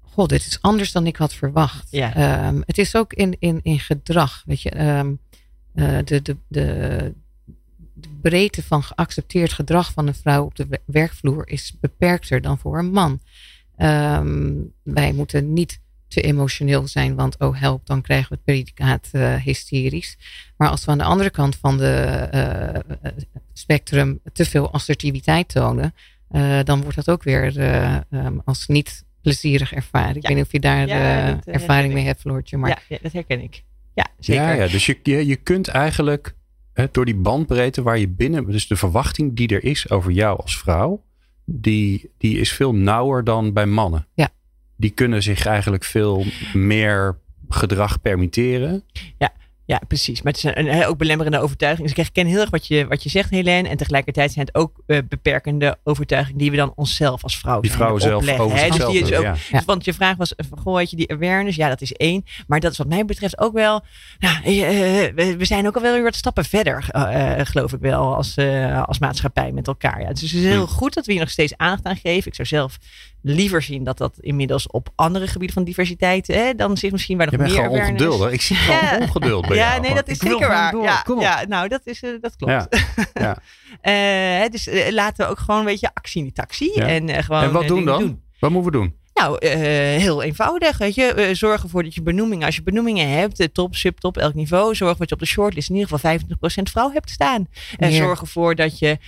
[0.00, 1.88] God, dit is anders dan ik had verwacht.
[1.90, 2.46] Ja.
[2.48, 4.42] Um, het is ook in, in, in gedrag.
[4.46, 5.18] Weet je, um,
[5.72, 7.14] de, de, de,
[8.02, 12.78] de breedte van geaccepteerd gedrag van een vrouw op de werkvloer is beperkter dan voor
[12.78, 13.20] een man.
[13.78, 19.08] Um, wij moeten niet te emotioneel zijn, want oh help, dan krijgen we het predicaat
[19.12, 20.16] uh, hysterisch.
[20.56, 23.08] Maar als we aan de andere kant van de uh,
[23.52, 25.94] spectrum te veel assertiviteit tonen,
[26.64, 27.56] dan wordt dat ook weer
[28.10, 30.16] um, als niet plezierig ervaren.
[30.16, 32.56] Ik weet niet of je daar ja, ervaring mee hebt, Floortje.
[32.56, 32.84] Maar...
[32.88, 33.62] Ja, dat herken ik.
[33.94, 34.42] Ja, zeker.
[34.42, 36.34] Ja, ja dus je, je, je kunt eigenlijk
[36.72, 40.40] hè, door die bandbreedte waar je binnen, dus de verwachting die er is over jou
[40.40, 41.02] als vrouw,
[41.44, 44.06] die, die is veel nauwer dan bij mannen.
[44.14, 44.28] Ja.
[44.76, 48.84] Die kunnen zich eigenlijk veel meer gedrag permitteren.
[49.18, 49.32] Ja,
[49.72, 50.22] ja, precies.
[50.22, 51.82] Maar het is een, ook belemmerende overtuiging.
[51.88, 53.68] Dus ik herken heel erg wat je, wat je zegt, Helene.
[53.68, 57.70] En tegelijkertijd zijn het ook uh, beperkende overtuigingen die we dan onszelf als vrouw Die
[57.70, 58.56] vrouwen zelf over?
[58.56, 61.68] Dus die is ook, dus want je vraag was, goh, weet je, die awareness, ja,
[61.68, 62.24] dat is één.
[62.46, 63.84] Maar dat is wat mij betreft ook wel,
[64.18, 64.42] nou,
[65.14, 68.36] we, zijn ook al wel weer wat stappen verder, uh, geloof ik wel, als,
[68.84, 70.00] als maatschappij met elkaar.
[70.00, 70.08] Ja.
[70.08, 70.72] Dus het is heel hm.
[70.72, 72.26] goed dat we hier nog steeds aandacht aan geven.
[72.26, 72.78] Ik zou zelf
[73.22, 77.26] liever zien dat dat inmiddels op andere gebieden van diversiteit, hè, dan zich misschien waar
[77.26, 78.30] nog meer gewoon ongeduldig.
[78.30, 78.98] Ik zie gewoon ja.
[78.98, 80.76] ongeduld bij Ja, nee, dat is zeker waar.
[80.76, 82.66] Ja, ja, nou, dat, is, uh, dat klopt.
[83.12, 83.38] Ja.
[84.44, 86.72] uh, dus uh, laten we ook gewoon een beetje actie in die taxi.
[86.72, 88.00] En, gewoon, en wat doen dan?
[88.00, 88.22] Doen.
[88.38, 89.00] Wat moeten we doen?
[89.14, 89.50] Nou, uh,
[90.00, 90.78] heel eenvoudig.
[90.78, 94.34] Weet je, uh, zorg ervoor dat je benoemingen, als je benoemingen hebt, top, subtop, elk
[94.34, 97.48] niveau, zorg dat je op de shortlist in ieder geval 25% vrouw hebt staan.
[97.78, 97.96] En ja.
[97.96, 98.98] zorg ervoor dat je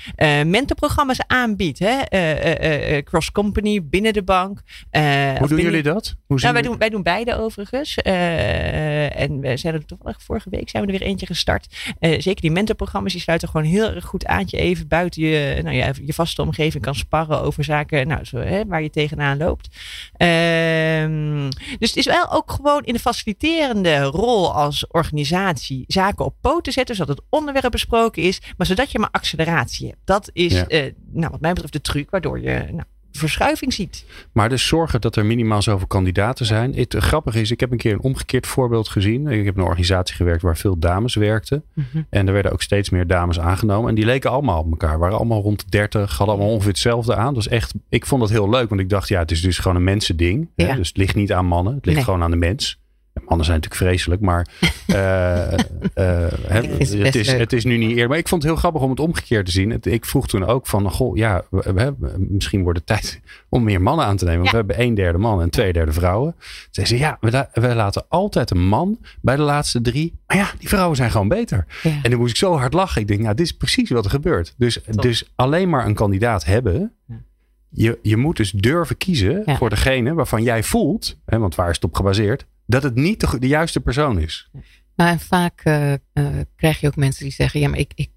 [0.46, 3.02] mentorprogramma's aanbiedt, hè?
[3.02, 4.62] cross company binnen de bank.
[4.90, 5.02] Hoe
[5.38, 5.64] doen binnen...
[5.64, 6.14] jullie dat?
[6.26, 7.96] Hoe nou, wij, doen, wij doen beide overigens.
[7.96, 11.94] en we zijn er toevallig vorige week zijn we er weer eentje gestart.
[12.00, 14.44] zeker die mentorprogramma's, die sluiten gewoon heel erg goed aan.
[14.46, 18.38] Je even buiten je, nou ja, je vaste omgeving kan sparren over zaken nou, zo,
[18.38, 19.68] hè, waar je tegenaan loopt.
[20.18, 26.34] Um, dus het is wel ook gewoon in de faciliterende rol als organisatie zaken op
[26.40, 30.00] poten zetten, zodat het onderwerp besproken is, maar zodat je maar acceleratie hebt.
[30.04, 30.68] Dat is, ja.
[30.68, 32.84] uh, nou, wat mij betreft, de truc waardoor je nou,
[33.24, 34.04] verschuiving ziet.
[34.32, 36.74] Maar dus zorgen dat er minimaal zoveel kandidaten zijn.
[36.74, 39.26] Het grappige is, ik heb een keer een omgekeerd voorbeeld gezien.
[39.26, 41.64] Ik heb in een organisatie gewerkt waar veel dames werkten.
[41.74, 42.06] Mm -hmm.
[42.10, 43.88] En er werden ook steeds meer dames aangenomen.
[43.88, 44.98] En die leken allemaal op elkaar.
[44.98, 46.16] Waren allemaal rond de 30.
[46.16, 47.34] Hadden allemaal ongeveer hetzelfde aan.
[47.34, 48.68] Dus echt, ik vond dat heel leuk.
[48.68, 50.48] Want ik dacht, ja, het is dus gewoon een mensending.
[50.54, 50.74] Ja.
[50.74, 51.74] Dus het ligt niet aan mannen.
[51.74, 52.06] Het ligt nee.
[52.06, 52.82] gewoon aan de mens.
[53.22, 54.46] Mannen zijn natuurlijk vreselijk, maar
[54.86, 58.08] uh, uh, het, het, is, het is nu niet eerder.
[58.08, 59.70] Maar ik vond het heel grappig om het omgekeerd te zien.
[59.70, 63.64] Het, ik vroeg toen ook van, goh, ja, we, we, misschien wordt het tijd om
[63.64, 64.40] meer mannen aan te nemen.
[64.40, 64.60] Want ja.
[64.60, 66.34] we hebben een derde man en twee derde vrouwen.
[66.70, 70.14] Ze zei, ja, we, we, laten altijd een man bij de laatste drie.
[70.26, 71.66] Maar ja, die vrouwen zijn gewoon beter.
[71.82, 71.98] Ja.
[72.02, 73.00] En dan moest ik zo hard lachen.
[73.00, 74.54] Ik denk, nou, dit is precies wat er gebeurt.
[74.56, 76.92] Dus, dus alleen maar een kandidaat hebben...
[77.76, 81.74] Je, je moet dus durven kiezen voor degene waarvan jij voelt, hè, want waar is
[81.74, 84.50] het op gebaseerd, dat het niet de, juiste persoon is.
[84.96, 85.96] Nou, en vaak uh, uh,
[86.56, 88.10] krijg je ook mensen die zeggen: ja, maar ik, ik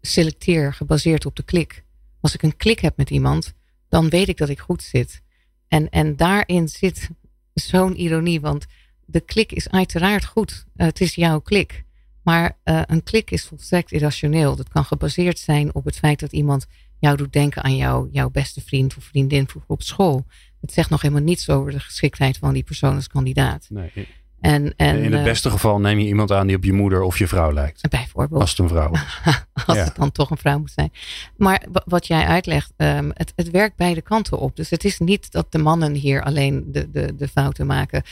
[0.00, 1.84] selecteer gebaseerd op de klik.
[2.20, 3.54] Als ik een klik heb met iemand,
[3.88, 5.22] dan weet ik dat ik goed zit.
[5.68, 7.08] En, en daarin zit
[7.54, 8.66] zo'n ironie, want
[9.06, 10.64] de klik is uiteraard goed.
[10.76, 11.86] Uh, het is jouw klik.
[12.22, 14.56] Maar een klik is volstrekt irrationeel.
[14.56, 16.66] Dat kan gebaseerd zijn op het feit dat iemand
[16.98, 20.26] jou doet denken aan jou, jouw beste vriend of vriendin vroeger op school.
[20.60, 23.66] Het zegt nog helemaal niets over de geschiktheid van die persoon als kandidaat.
[23.70, 24.08] Nee.
[24.40, 27.02] En, en, in het beste uh, geval neem je iemand aan die op je moeder
[27.02, 27.88] of je vrouw lijkt.
[27.88, 28.40] Bijvoorbeeld.
[28.40, 28.90] Als het een vrouw
[29.66, 29.84] Als ja.
[29.84, 30.92] het dan toch een vrouw moet zijn.
[31.36, 34.56] Maar wat jij uitlegt, um, het, het werkt beide kanten op.
[34.56, 38.02] Dus het is niet dat de mannen hier alleen de, de, de fouten maken.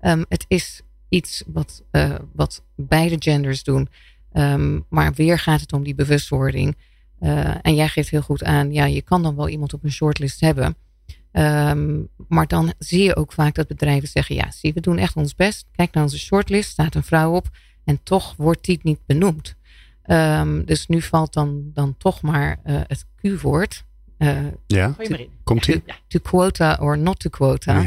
[0.00, 3.88] Um, het is iets wat, uh, wat beide genders doen.
[4.32, 6.76] Um, maar weer gaat het om die bewustwording.
[7.20, 9.92] Uh, en jij geeft heel goed aan, ja, je kan dan wel iemand op een
[9.92, 10.76] shortlist hebben.
[11.38, 15.16] Um, maar dan zie je ook vaak dat bedrijven zeggen: Ja, zie, we doen echt
[15.16, 15.66] ons best.
[15.72, 17.48] Kijk naar onze shortlist, staat een vrouw op.
[17.84, 19.54] En toch wordt die niet benoemd.
[20.06, 23.84] Um, dus nu valt dan, dan toch maar uh, het Q-woord.
[24.18, 25.82] Uh, ja, to, komt ie?
[25.84, 27.80] To, to, quota or not to quota.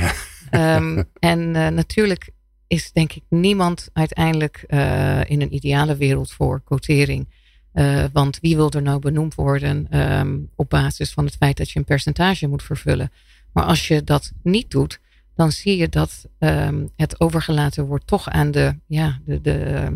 [0.51, 0.75] Ja.
[0.75, 2.29] um, en uh, natuurlijk
[2.67, 4.63] is denk ik niemand uiteindelijk
[5.27, 7.27] in een ideale wereld voor quotering.
[7.73, 11.69] Uh, want wie wil er nou benoemd worden um, op basis van het feit dat
[11.69, 13.11] je een percentage moet vervullen?
[13.53, 14.99] Maar als je dat niet doet,
[15.35, 19.87] dan zie je dat um, het overgelaten wordt toch aan de, ja, de, de uh,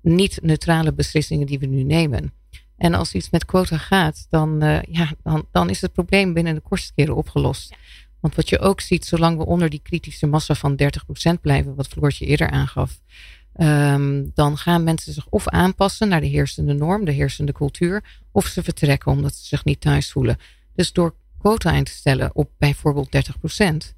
[0.00, 2.32] niet-neutrale beslissingen die we nu nemen.
[2.76, 6.54] En als iets met quota gaat, dan, uh, ja, dan, dan is het probleem binnen
[6.54, 7.74] de kortste keren opgelost.
[8.20, 10.80] Want wat je ook ziet, zolang we onder die kritische massa van
[11.36, 13.00] 30% blijven, wat Floortje eerder aangaf,
[13.56, 18.46] um, dan gaan mensen zich of aanpassen naar de heersende norm, de heersende cultuur, of
[18.46, 20.38] ze vertrekken omdat ze zich niet thuis voelen.
[20.74, 23.08] Dus door quota in te stellen op bijvoorbeeld
[23.92, 23.96] 30%,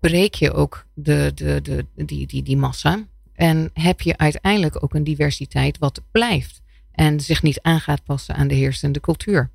[0.00, 3.06] breek je ook de, de, de, die, die, die massa.
[3.32, 6.60] En heb je uiteindelijk ook een diversiteit wat blijft.
[6.92, 9.50] En zich niet aan gaat passen aan de heersende cultuur.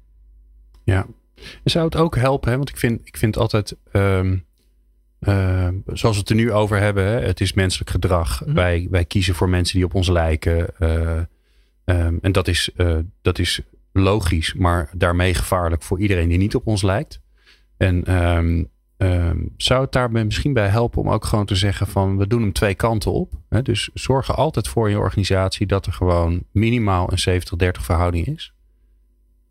[0.84, 1.08] Ja.
[1.36, 2.58] En zou het ook helpen, hè?
[2.58, 3.76] want ik vind, ik vind altijd.
[3.94, 4.46] Um,
[5.20, 8.42] eh, zoals we het er nu over hebben, hè, het is menselijk gedrag.
[8.46, 8.54] Mhm.
[8.54, 10.78] wij, wij kiezen voor mensen die op ons lijken.
[10.78, 11.18] eh,
[11.86, 13.62] ehm, en dat is, eh, dat is
[14.00, 17.20] logisch, maar daarmee gevaarlijk voor iedereen die niet op ons lijkt.
[17.78, 18.64] En ehm,
[18.98, 22.42] ehm, zou het daarbij misschien bij helpen om ook gewoon te zeggen van we doen
[22.42, 23.34] hem twee kanten op.
[23.50, 23.62] Hè?
[23.62, 28.26] Dus zorg er altijd voor in je organisatie dat er gewoon minimaal een 70-30 verhouding
[28.26, 28.54] is.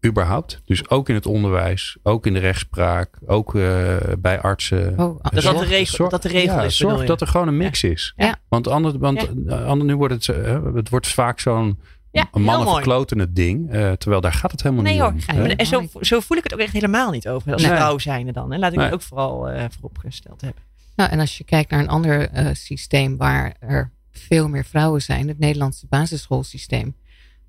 [0.06, 0.60] Überhaupt.
[0.64, 4.88] Dus ook in het onderwijs, ook in de rechtspraak, ook eh, bij artsen.
[4.98, 7.56] Oh, Dat dat de regel- dat de regel ja, is, Zorg dat er gewoon een
[7.56, 8.12] mix is.
[8.16, 8.36] Ja.
[8.48, 12.42] Want, anders, want eh, anders nu wordt het, eh, het wordt vaak zo'n Ja, een
[12.42, 13.70] mannen verkloten het ding.
[13.70, 15.40] eh, terwijl daar gaat het helemaal Nee niet hoor, om.
[15.40, 17.52] Maar en zo, zo voel ik het ook echt helemaal niet over.
[17.52, 17.70] Als Nee.
[17.70, 18.52] vrouw zijnde dan.
[18.52, 18.84] En laat ik Nee.
[18.86, 20.62] het ook vooral eh vooropgesteld hebben.
[20.96, 25.02] Nou, en als je kijkt naar een ander eh, systeem waar er veel meer vrouwen
[25.02, 26.96] zijn, het Nederlandse basisschoolsysteem.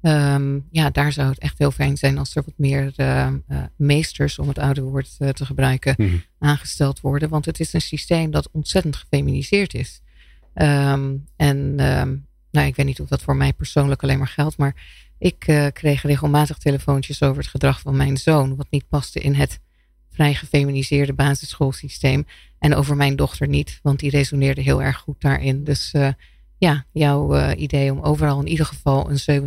[0.01, 3.33] Ehm, ja, daar zou het echt heel fijn zijn als er wat meer eh, eh,
[3.75, 6.15] meesters, om het oude woord te gebruiken, Mhm.
[6.39, 7.29] aangesteld worden.
[7.29, 10.01] Want het is een systeem dat ontzettend gefeminiseerd is.
[10.53, 12.15] Ehm, en ehm,
[12.57, 14.75] nou, ik weet niet of dat voor mij persoonlijk alleen maar geldt, maar
[15.17, 19.33] ik eh, kreeg regelmatig telefoontjes over het gedrag van mijn zoon, wat niet paste in
[19.33, 19.59] het
[20.09, 22.25] vrij gefeminiseerde basisschoolsysteem.
[22.59, 25.63] En over mijn dochter niet, want die resoneerde heel erg goed daarin.
[25.63, 26.09] Dus eh,
[26.57, 29.45] ja, jouw eh, idee om overal in ieder geval een 70-30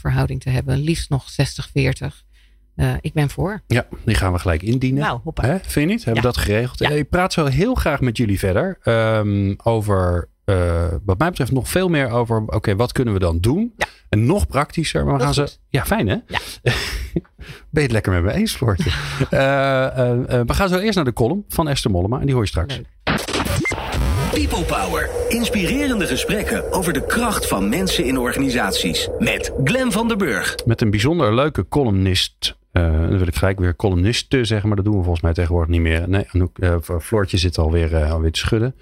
[0.00, 1.34] verhouding te hebben, liefst nog 60-40.
[2.74, 3.62] Eh, ik ben voor.
[3.66, 5.02] Ja, die gaan we gelijk indienen.
[5.02, 5.42] Nou, hoppa.
[5.42, 6.04] Hè, vind je niet?
[6.04, 6.34] Hebben we Ja.
[6.34, 6.78] dat geregeld?
[6.78, 6.90] Ja.
[6.90, 11.68] Ik praat zo heel graag met jullie verder over, over eh, wat mij betreft, nog
[11.68, 13.72] veel meer over, oké, wat kunnen we dan doen?
[13.76, 13.86] Ja.
[14.08, 15.40] En nog praktischer, maar we gaan ze...
[15.40, 15.60] goed.
[15.68, 16.16] Ja, fijn hè?
[16.26, 16.38] Ja.
[17.42, 18.90] ben je het lekker met me eens, Floortje?
[19.30, 22.42] Eh, eh, we gaan zo eerst naar de column van Esther Mollema en die hoor
[22.42, 22.76] je straks.
[22.76, 22.88] Leuk.
[24.32, 25.10] People Power.
[25.28, 29.08] Inspirerende gesprekken over de kracht van mensen in organisaties.
[29.18, 30.56] Met Glen van der Burg.
[30.64, 32.58] Met een bijzonder leuke columnist.
[32.72, 35.70] Eh, dan wil ik gelijk weer columniste zeggen, maar dat doen we volgens mij tegenwoordig
[35.70, 36.08] niet meer.
[36.08, 38.74] Nee, Anouk, eh, Floortje zit alweer, eh, alweer te schudden.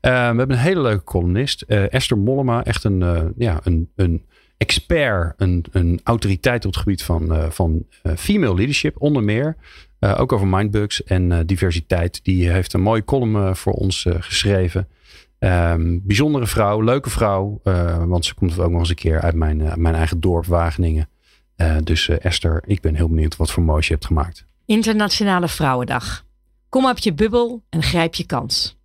[0.00, 1.62] We hebben een hele leuke columnist.
[1.62, 4.24] Esther Mollema, echt een, ja, een, een
[4.56, 7.84] expert, een, een autoriteit op het gebied van, van
[8.16, 9.56] female leadership, onder meer.
[10.00, 12.24] Ook over mindbugs en diversiteit.
[12.24, 14.88] Die heeft een mooie column voor ons geschreven.
[15.38, 17.60] Ehm, bijzondere vrouw, leuke vrouw.
[18.06, 21.08] want ze komt ook nog eens een keer uit mijn, mijn eigen dorp Wageningen.
[21.60, 24.44] Eh, dus eh, Esther, ik ben heel benieuwd wat voor moois je hebt gemaakt.
[24.64, 26.24] Internationale Vrouwendag.
[26.68, 28.76] Kom op je bubbel en grijp je kans.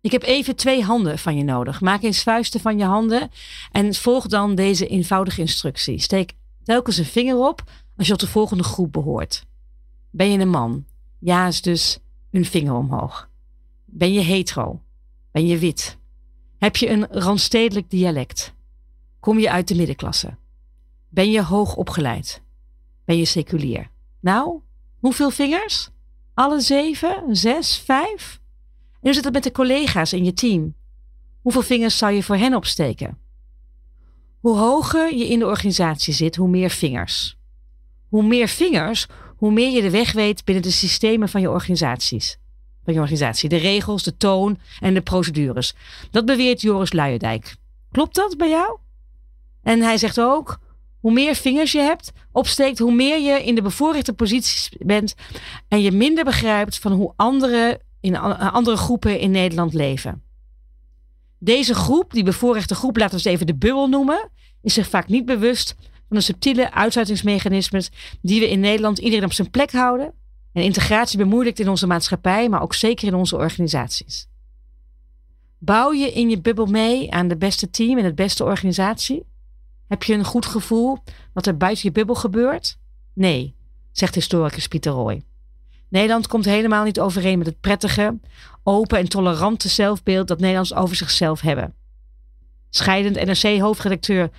[0.00, 1.80] Ik heb even twee handen van je nodig.
[1.80, 3.30] Maak eens vuisten van je handen
[3.72, 6.00] en volg dan deze eenvoudige instructie.
[6.00, 7.62] Steek telkens een vinger op
[7.96, 9.46] als je tot de volgende groep behoort.
[10.10, 10.84] Ben je een man?
[11.18, 11.98] Ja is dus
[12.30, 13.28] een vinger omhoog.
[13.84, 14.82] Ben je hetero?
[15.32, 15.98] Ben je wit?
[16.58, 18.54] Heb je een randstedelijk dialect?
[19.20, 20.38] Kom je uit de middenklasse?
[21.12, 22.42] Ben je hoog opgeleid?
[23.04, 23.90] Ben je seculier?
[24.20, 24.60] Nou,
[24.98, 25.90] hoeveel vingers?
[26.34, 27.36] Alle zeven?
[27.36, 27.78] Zes?
[27.78, 28.40] Vijf?
[28.92, 30.74] En hoe zit het met de collega's in je team?
[31.40, 33.18] Hoeveel vingers zou je voor hen opsteken?
[34.40, 37.36] Hoe hoger je in de organisatie zit, hoe meer vingers.
[38.08, 42.38] Hoe meer vingers, hoe meer je de weg weet binnen de systemen van je organisaties.
[42.84, 43.48] Van je organisatie.
[43.48, 45.74] De regels, de toon en de procedures.
[46.10, 47.56] Dat beweert Joris Luijendijk.
[47.90, 48.78] Klopt dat bij jou?
[49.62, 50.58] En hij zegt ook,
[51.00, 55.14] hoe meer vingers je hebt, opsteekt, hoe meer je in de bevoorrechte posities bent
[55.68, 60.22] en je minder begrijpt van hoe anderen in a- andere groepen in Nederland leven.
[61.38, 64.30] Deze groep, die bevoorrechte groep, laten we het even de bubbel noemen,
[64.62, 65.74] is zich vaak niet bewust
[66.08, 67.90] van de subtiele uitsluitingsmechanismes
[68.22, 70.14] die we in Nederland iedereen op zijn plek houden
[70.52, 74.28] en integratie bemoeilijkt in onze maatschappij, maar ook zeker in onze organisaties.
[75.58, 79.24] Bouw je in je bubbel mee aan de beste team en het beste organisatie?
[79.90, 80.98] Heb je een goed gevoel
[81.32, 82.78] wat er buiten je bubbel gebeurt?
[83.12, 83.54] Nee,
[83.92, 85.22] zegt historicus Pieter Roy.
[85.88, 88.18] Nederland komt helemaal niet overeen met het prettige,
[88.62, 91.74] open en tolerante zelfbeeld dat Nederlands over zichzelf hebben.
[92.68, 94.30] Scheidend NRC-hoofdredacteur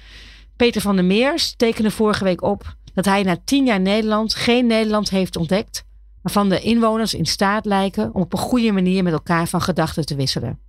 [0.56, 4.66] Peter van der Meers tekende vorige week op dat hij na tien jaar Nederland geen
[4.66, 5.84] Nederland heeft ontdekt,
[6.22, 10.06] waarvan de inwoners in staat lijken om op een goede manier met elkaar van gedachten
[10.06, 10.60] te wisselen.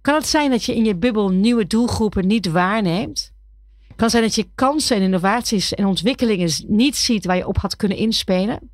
[0.00, 3.34] Kan het zijn dat je in je bubbel nieuwe doelgroepen niet waarneemt?
[3.96, 7.56] Kan het zijn dat je kansen en innovaties en ontwikkelingen niet ziet waar je op
[7.58, 8.70] had kunnen inspelen?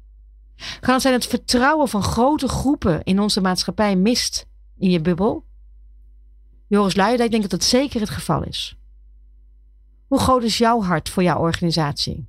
[0.80, 4.46] Kan het zijn dat het vertrouwen van grote groepen in onze maatschappij mist
[4.78, 5.44] in je bubbel?
[6.66, 8.76] Joris Luijendijk denkt dat het zeker het geval is.
[10.06, 12.28] Hoe groot is jouw hart voor jouw organisatie?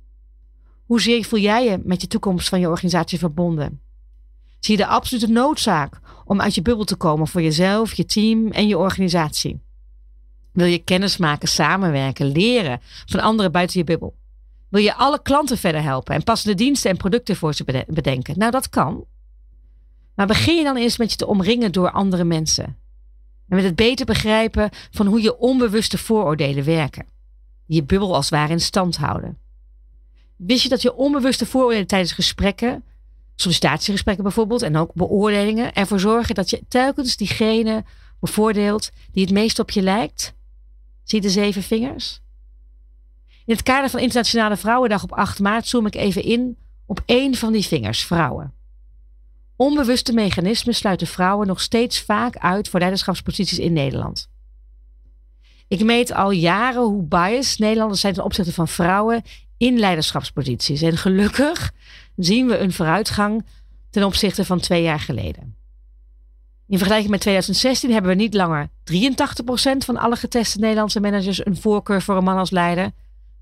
[0.84, 3.80] Hoezeer voel jij je met je toekomst van je organisatie verbonden?
[4.58, 8.50] Zie je de absolute noodzaak om uit je bubbel te komen voor jezelf, je team
[8.50, 9.63] en je organisatie?
[10.54, 14.16] Wil je kennis maken, samenwerken, leren van anderen buiten je bubbel?
[14.68, 18.38] Wil je alle klanten verder helpen en passende diensten en producten voor ze bede- bedenken?
[18.38, 19.04] Nou, dat kan.
[20.14, 22.64] Maar begin je dan eens met je te omringen door andere mensen.
[23.48, 27.06] En met het beter begrijpen van hoe je onbewuste vooroordelen werken.
[27.66, 29.38] Die je bubbel als het ware in stand houden.
[30.36, 32.84] Wist je dat je onbewuste vooroordelen tijdens gesprekken,
[33.34, 37.84] sollicitatiegesprekken bijvoorbeeld, en ook beoordelingen, ervoor zorgen dat je telkens diegene
[38.20, 40.34] bevoordeelt die het meest op je lijkt?
[41.04, 42.20] Zie de zeven vingers?
[43.44, 47.34] In het kader van Internationale Vrouwendag op 8 maart zoom ik even in op één
[47.34, 48.52] van die vingers, vrouwen.
[49.56, 54.28] Onbewuste mechanismen sluiten vrouwen nog steeds vaak uit voor leiderschapsposities in Nederland.
[55.68, 59.22] Ik meet al jaren hoe biased Nederlanders zijn ten opzichte van vrouwen
[59.56, 60.82] in leiderschapsposities.
[60.82, 61.72] En gelukkig
[62.16, 63.46] zien we een vooruitgang
[63.90, 65.56] ten opzichte van twee jaar geleden.
[66.66, 68.70] In vergelijking met 2016 hebben we niet langer 83%
[69.78, 72.90] van alle geteste Nederlandse managers een voorkeur voor een man als leider,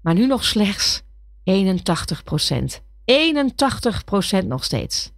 [0.00, 1.02] maar nu nog slechts
[1.50, 2.80] 81%.
[4.42, 5.12] 81% nog steeds.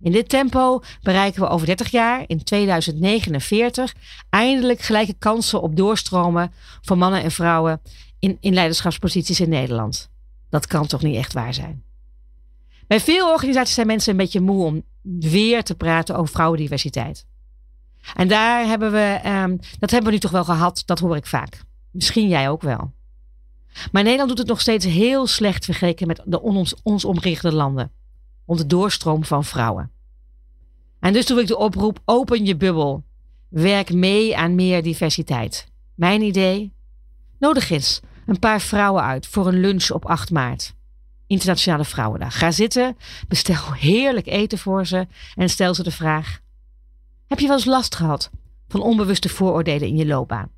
[0.00, 3.94] In dit tempo bereiken we over 30 jaar, in 2049,
[4.30, 7.80] eindelijk gelijke kansen op doorstromen voor mannen en vrouwen
[8.18, 10.10] in, in leiderschapsposities in Nederland.
[10.50, 11.82] Dat kan toch niet echt waar zijn?
[12.86, 14.82] Bij veel organisaties zijn mensen een beetje moe om
[15.20, 17.26] weer te praten over vrouwendiversiteit.
[18.14, 21.26] En daar hebben we, um, dat hebben we nu toch wel gehad, dat hoor ik
[21.26, 21.62] vaak.
[21.90, 22.92] Misschien jij ook wel.
[23.92, 27.04] Maar Nederland doet het nog steeds heel slecht vergeleken met de ons, ons
[27.40, 27.92] landen.
[28.44, 29.90] Om de doorstroom van vrouwen.
[31.00, 33.04] En dus doe ik de oproep: open je bubbel.
[33.48, 35.68] Werk mee aan meer diversiteit.
[35.94, 36.72] Mijn idee?
[37.38, 40.74] Nodig eens een paar vrouwen uit voor een lunch op 8 maart.
[41.26, 42.38] Internationale Vrouwendag.
[42.38, 42.96] Ga zitten,
[43.28, 46.40] bestel heerlijk eten voor ze en stel ze de vraag:
[47.28, 48.30] Heb je wel eens last gehad
[48.68, 50.50] van onbewuste vooroordelen in je loopbaan?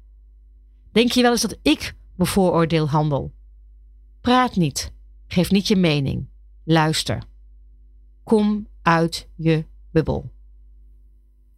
[0.92, 3.32] Denk je wel eens dat ik bevooroordeel handel?
[4.20, 4.92] Praat niet.
[5.26, 6.28] Geef niet je mening.
[6.64, 7.22] Luister.
[8.24, 10.30] Kom uit je bubbel.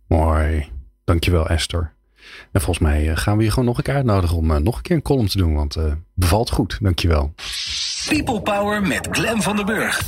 [0.06, 0.68] Mooi.
[1.04, 1.94] Dankjewel Esther.
[2.52, 4.76] En volgens mij eh, gaan we je gewoon nog een keer uitnodigen om uh, nog
[4.76, 5.54] een keer een column te doen.
[5.54, 6.78] Want uh, bevalt goed.
[6.80, 7.34] Dankjewel.
[8.08, 10.00] People Power met Glen van der Burg.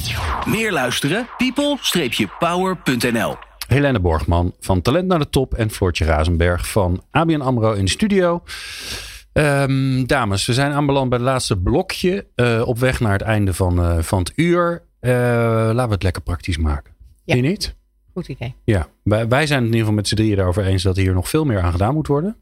[0.47, 1.29] Meer luisteren?
[1.37, 3.37] people-power.nl
[3.75, 7.91] Helene Borgman van Talent naar de Top en Floortje Razenberg van ABN AMRO in de
[7.91, 8.43] studio.
[9.33, 12.27] Um, dames, we zijn aanbeland bij het laatste blokje.
[12.37, 14.83] Uh, op weg naar het einde van, uh, van het uur.
[15.01, 16.95] Uh, laten we het lekker praktisch maken.
[17.25, 17.35] Ja.
[17.35, 17.77] je niet?
[18.13, 18.55] Goed idee.
[18.65, 21.15] Ja, wij, wij zijn het in ieder geval met z'n drieën daarover eens dat hier
[21.15, 22.37] nog veel meer aan gedaan moet worden.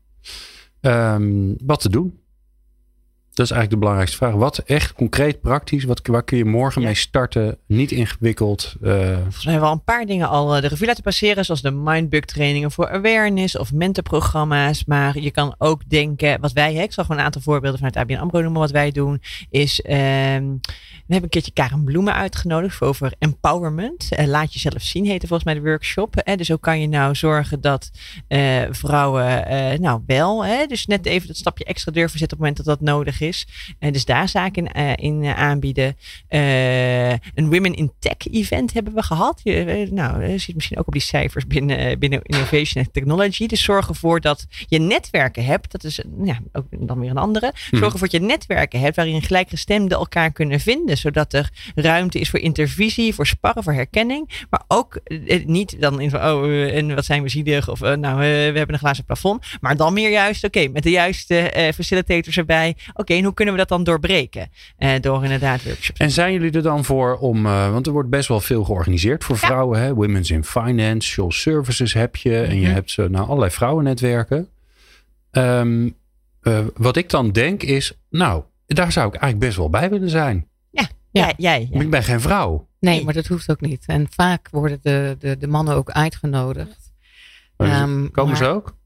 [0.80, 2.20] Um, wat te doen?
[3.34, 4.34] Dat is eigenlijk de belangrijkste vraag.
[4.34, 6.86] Wat echt concreet, praktisch, wat, waar kun je morgen ja.
[6.86, 7.58] mee starten?
[7.66, 8.74] Niet ingewikkeld.
[8.82, 8.92] Uh...
[8.92, 11.44] Volgens mij hebben we al een paar dingen al de revue laten passeren.
[11.44, 14.84] Zoals de mindbug trainingen voor awareness of mentorprogramma's.
[14.84, 17.96] Maar je kan ook denken, wat wij, hè, ik zal gewoon een aantal voorbeelden vanuit
[17.96, 18.60] ABN AMRO noemen.
[18.60, 24.08] Wat wij doen is, um, we hebben een keertje Karen Bloemen uitgenodigd voor over empowerment.
[24.18, 26.14] Uh, laat jezelf zien heette volgens mij de workshop.
[26.24, 26.36] Hè.
[26.36, 27.90] Dus hoe kan je nou zorgen dat
[28.28, 29.44] uh, vrouwen
[29.80, 32.78] nou wel, hè, dus net even dat stapje extra durven zetten op het moment dat
[32.78, 33.46] dat nodig is is.
[33.80, 35.96] Uh, dus daar zaken in, uh, in uh, aanbieden.
[36.28, 39.40] een Women in Tech event hebben we gehad.
[39.42, 43.46] Je, nou, je ziet misschien ook op die cijfers binnen, binnen Innovation and Technology.
[43.46, 45.72] Dus zorg ervoor dat je netwerken hebt.
[45.72, 47.52] Dat is ja, ook dan weer een andere.
[47.70, 50.98] Zorg ervoor dat je netwerken hebt waarin gelijkgestemden elkaar kunnen vinden.
[50.98, 54.46] Zodat er ruimte is voor intervisie, voor sparren, voor herkenning.
[54.50, 55.00] Maar ook
[55.46, 57.70] niet dan in van, oh, en wat zijn we zielig?
[57.70, 59.44] Of nou, we hebben een glazen plafond.
[59.60, 62.76] Maar dan meer juist, oké, okay, met de juiste facilitators erbij.
[62.94, 64.50] Oké, en hoe kunnen we dat dan doorbreken?
[64.78, 66.00] Uh, door inderdaad workshops.
[66.00, 69.24] En zijn jullie er dan voor om, uh, want er wordt best wel veel georganiseerd
[69.24, 69.78] voor vrouwen.
[69.78, 69.84] Ja.
[69.84, 69.94] Hè?
[69.94, 72.40] Women's in Financial Services heb je.
[72.40, 72.74] En je mm-hmm.
[72.74, 74.48] hebt uh, nou, allerlei vrouwennetwerken.
[75.30, 75.96] Um,
[76.76, 80.48] wat ik dan denk is, nou, daar zou ik eigenlijk best wel bij willen zijn.
[80.70, 81.32] Ja, ja.
[81.36, 81.68] jij.
[81.70, 81.80] Ja.
[81.80, 82.68] Ik ben geen vrouw.
[82.80, 83.84] Nee, maar dat hoeft ook niet.
[83.86, 86.92] En vaak worden de, de, de mannen ook uitgenodigd.
[87.56, 88.36] Um, komen maar...
[88.36, 88.76] ze ook?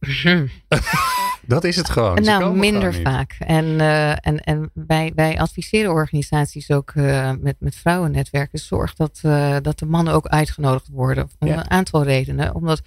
[1.46, 2.22] Dat is het gewoon.
[2.22, 3.36] Nou, minder vaak.
[3.38, 8.58] En, uh, en, en wij, wij adviseren organisaties ook uh, met, met vrouwennetwerken.
[8.58, 11.28] Zorg dat, uh, dat de mannen ook uitgenodigd worden.
[11.38, 11.56] Om ja.
[11.56, 12.54] een aantal redenen.
[12.54, 12.82] Omdat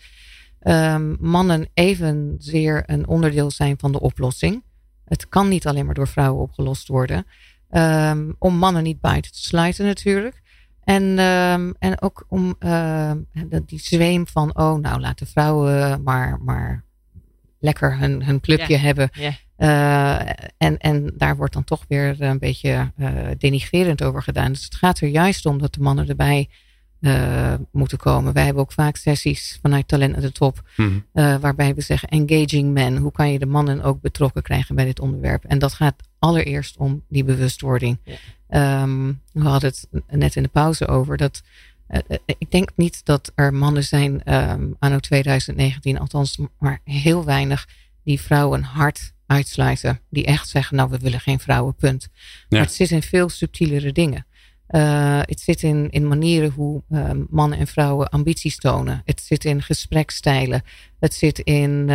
[0.62, 4.63] um, mannen evenzeer een onderdeel zijn van de oplossing.
[5.06, 7.26] Het kan niet alleen maar door vrouwen opgelost worden.
[7.72, 10.41] Um, om mannen niet buiten te sluiten natuurlijk.
[10.84, 12.58] En, um, en ook om
[13.66, 16.84] die zweem van, oh nou laten vrouwen maar, maar
[17.66, 18.80] lekker hun, hun clubje ja.
[18.80, 19.09] hebben.
[19.13, 19.34] Ja.
[19.57, 24.51] Uh, en, en daar wordt dan toch weer een beetje uh, denigrerend over gedaan.
[24.51, 26.49] Dus het gaat er juist om dat de mannen erbij
[26.99, 28.34] uh, moeten komen.
[28.34, 30.61] Wij hebben ook vaak sessies vanuit Talent aan de Top.
[30.76, 31.05] -hmm.
[31.13, 32.97] waarbij we zeggen engaging men.
[32.97, 35.43] Hoe kan je de mannen ook betrokken krijgen bij dit onderwerp?
[35.43, 37.97] En dat gaat allereerst om die bewustwording.
[38.03, 38.82] Ja.
[38.82, 41.74] Um, we hadden het net in de pauze over dat eh, eh,
[42.26, 47.68] ik denk niet dat er mannen zijn um, anno 2019, althans maar heel weinig,
[48.04, 50.00] die vrouwen hard uitsluiten.
[50.10, 52.08] Die echt zeggen, nou we willen geen vrouwen, punt.
[52.50, 54.26] Maar het zit in veel subtielere dingen.
[54.70, 59.02] Uh, het zit in, in manieren hoe ehm, mannen en vrouwen ambities tonen.
[59.06, 60.64] Het zit in gesprekstijlen.
[61.00, 61.90] Het zit in,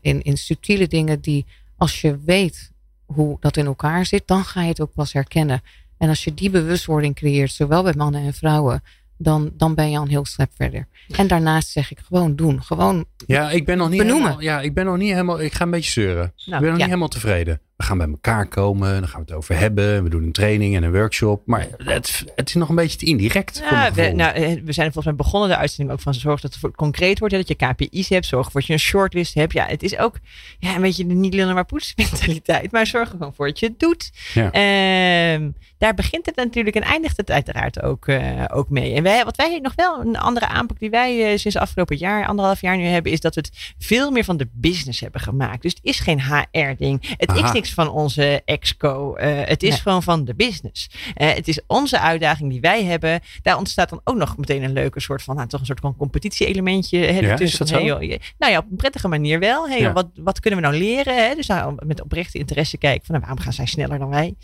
[0.00, 1.46] in, in subtiele dingen die
[1.76, 2.72] als je weet
[3.04, 5.62] hoe dat in elkaar zit, dan ga je het ook pas herkennen.
[5.98, 8.82] En als je die bewustwording creëert, zowel bij mannen en vrouwen,
[9.18, 10.88] dan, dan ben je al een heel stap verder.
[11.16, 12.62] En daarnaast zeg ik gewoon doen.
[12.62, 14.22] Gewoon ja, ik ben nog niet benoemen.
[14.22, 15.40] Helemaal, ja, ik ben nog niet helemaal.
[15.40, 16.32] Ik ga een beetje zeuren.
[16.36, 17.60] ik ben nog niet helemaal tevreden.
[17.76, 19.00] We gaan bij elkaar komen.
[19.00, 20.02] Dan gaan we het over hebben.
[20.02, 21.42] We doen een training en een workshop.
[21.46, 23.62] Maar het, het is nog een beetje te indirect.
[23.70, 26.58] Ja, we, nou, eh, we zijn volgens mij begonnen de uitzending ook van zorg dat
[26.60, 27.34] het concreet wordt.
[27.34, 28.26] Hè, dat je KPI's hebt.
[28.26, 29.52] Zorg voor dat je een shortlist hebt.
[29.52, 30.18] Ja, het is ook
[30.58, 32.72] ja, een beetje de niet lullen maar poetsen mentaliteit.
[32.72, 34.10] Maar zorg er gewoon voor dat je het doet.
[34.34, 34.50] Ja.
[34.50, 38.94] Ehm, daar begint het natuurlijk en eindigt het uiteraard ook, uh, ook mee.
[38.94, 42.26] En wij, wat wij nog wel, een andere aanpak die wij uh, sinds afgelopen jaar,
[42.26, 45.62] anderhalf jaar nu hebben, is dat we het veel meer van de business hebben gemaakt.
[45.62, 47.14] Dus het is geen HR-ding.
[47.16, 47.46] Het Aha.
[47.46, 49.16] is niks van onze exco.
[49.16, 49.78] Uh, het is nee.
[49.78, 50.90] gewoon van de business.
[51.14, 53.20] het is onze uitdaging die wij hebben.
[53.42, 55.96] Daar ontstaat dan ook nog meteen een leuke soort van, nou, toch een soort van
[55.96, 56.98] competitie-elementje.
[56.98, 57.74] Ja, is dat zo?
[57.74, 59.68] Hey, joh, nou ja, op een prettige manier wel.
[59.68, 59.92] Hey, ja.
[59.92, 61.28] wat, wat kunnen we nou leren?
[61.28, 61.34] Hè?
[61.34, 64.34] Dus nou, met oprechte interesse kijken van, nou, waarom gaan zij sneller dan wij?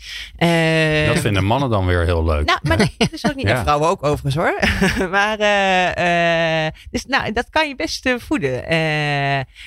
[1.07, 2.45] dat vinden mannen dan weer heel leuk.
[2.45, 3.41] Nou, maar dat is ook niet.
[3.53, 3.61] Ja.
[3.61, 4.59] vrouwen ook overigens hoor.
[5.17, 5.37] maar
[6.91, 8.63] dus nou, dat kan je best voeden.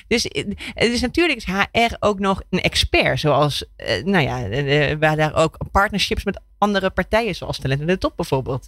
[0.07, 0.29] dus,
[0.73, 3.19] dus natuurlijk is HR ook nog een expert.
[3.19, 3.46] Zoals,
[4.03, 8.65] nou ja, waar daar ook partnerships met andere partijen zoals Talent in de Top bijvoorbeeld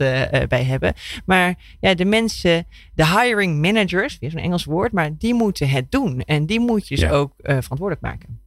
[0.48, 0.94] bij hebben.
[1.26, 5.92] Maar ja, de mensen, de hiring managers, weer zo'n Engels woord, maar die moeten het
[5.92, 6.22] doen.
[6.22, 7.12] En die moet je dus ja.
[7.12, 8.40] ook verantwoordelijk maken.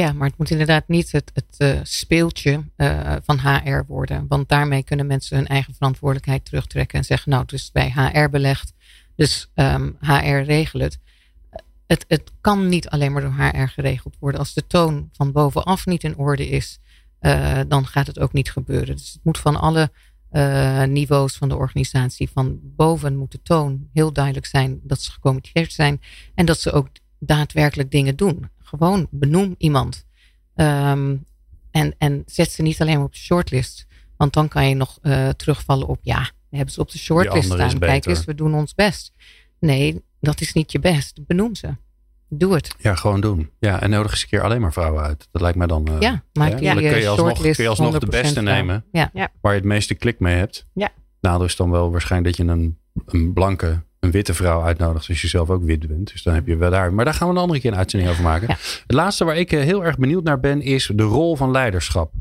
[0.00, 4.26] Ja, maar het moet inderdaad niet het, het uh, speeltje uh, van HR worden.
[4.28, 8.28] Want daarmee kunnen mensen hun eigen verantwoordelijkheid terugtrekken en zeggen, nou, het is bij HR
[8.28, 8.72] belegd,
[9.16, 10.98] dus um, HR regelt het.
[11.86, 12.04] Het.
[12.08, 14.40] Het kan niet alleen maar door HR geregeld worden.
[14.40, 16.78] Als de toon van bovenaf niet in orde is,
[17.20, 18.96] uh, dan gaat het ook niet gebeuren.
[18.96, 19.90] Dus het moet van alle
[20.86, 25.72] niveaus van de organisatie, van boven moet de toon heel duidelijk zijn dat ze gecommitteerd
[25.72, 26.00] zijn
[26.34, 28.50] en dat ze ook daadwerkelijk dingen doen.
[28.62, 30.04] Gewoon benoem iemand.
[30.54, 31.24] Um,
[31.70, 33.86] en, en zet ze niet alleen maar op de shortlist.
[34.16, 37.52] Want dan kan je nog uh, terugvallen op, ja, we hebben ze op de shortlist
[37.52, 37.78] staan.
[37.78, 39.12] Kijk eens, we doen ons best.
[39.64, 41.26] Nee, dat is niet je best.
[41.26, 41.76] Benoem ze.
[42.28, 42.74] Doe het.
[42.78, 43.50] Ja, gewoon doen.
[43.58, 45.28] Ja, en nodig eens een keer alleen maar vrouwen uit.
[45.30, 45.88] Dat lijkt mij dan.
[45.90, 48.84] Uh, ja, maak ja, je, dan kun je alsnog, kun je alsnog de beste nemen.
[48.92, 49.10] Ja.
[49.12, 50.66] Waar je het meeste klik mee hebt.
[50.74, 50.92] Ja.
[51.20, 55.20] Nadeel is dan wel waarschijnlijk dat je een, een blanke een witte vrouw uitnodigt als
[55.20, 56.12] je zelf ook wit bent.
[56.12, 56.92] Dus dan heb je wel daar.
[56.92, 58.48] Maar daar gaan we een andere keer een uitzending over maken.
[58.48, 58.56] Ja.
[58.86, 62.12] Het laatste waar ik heel erg benieuwd naar ben is de rol van leiderschap.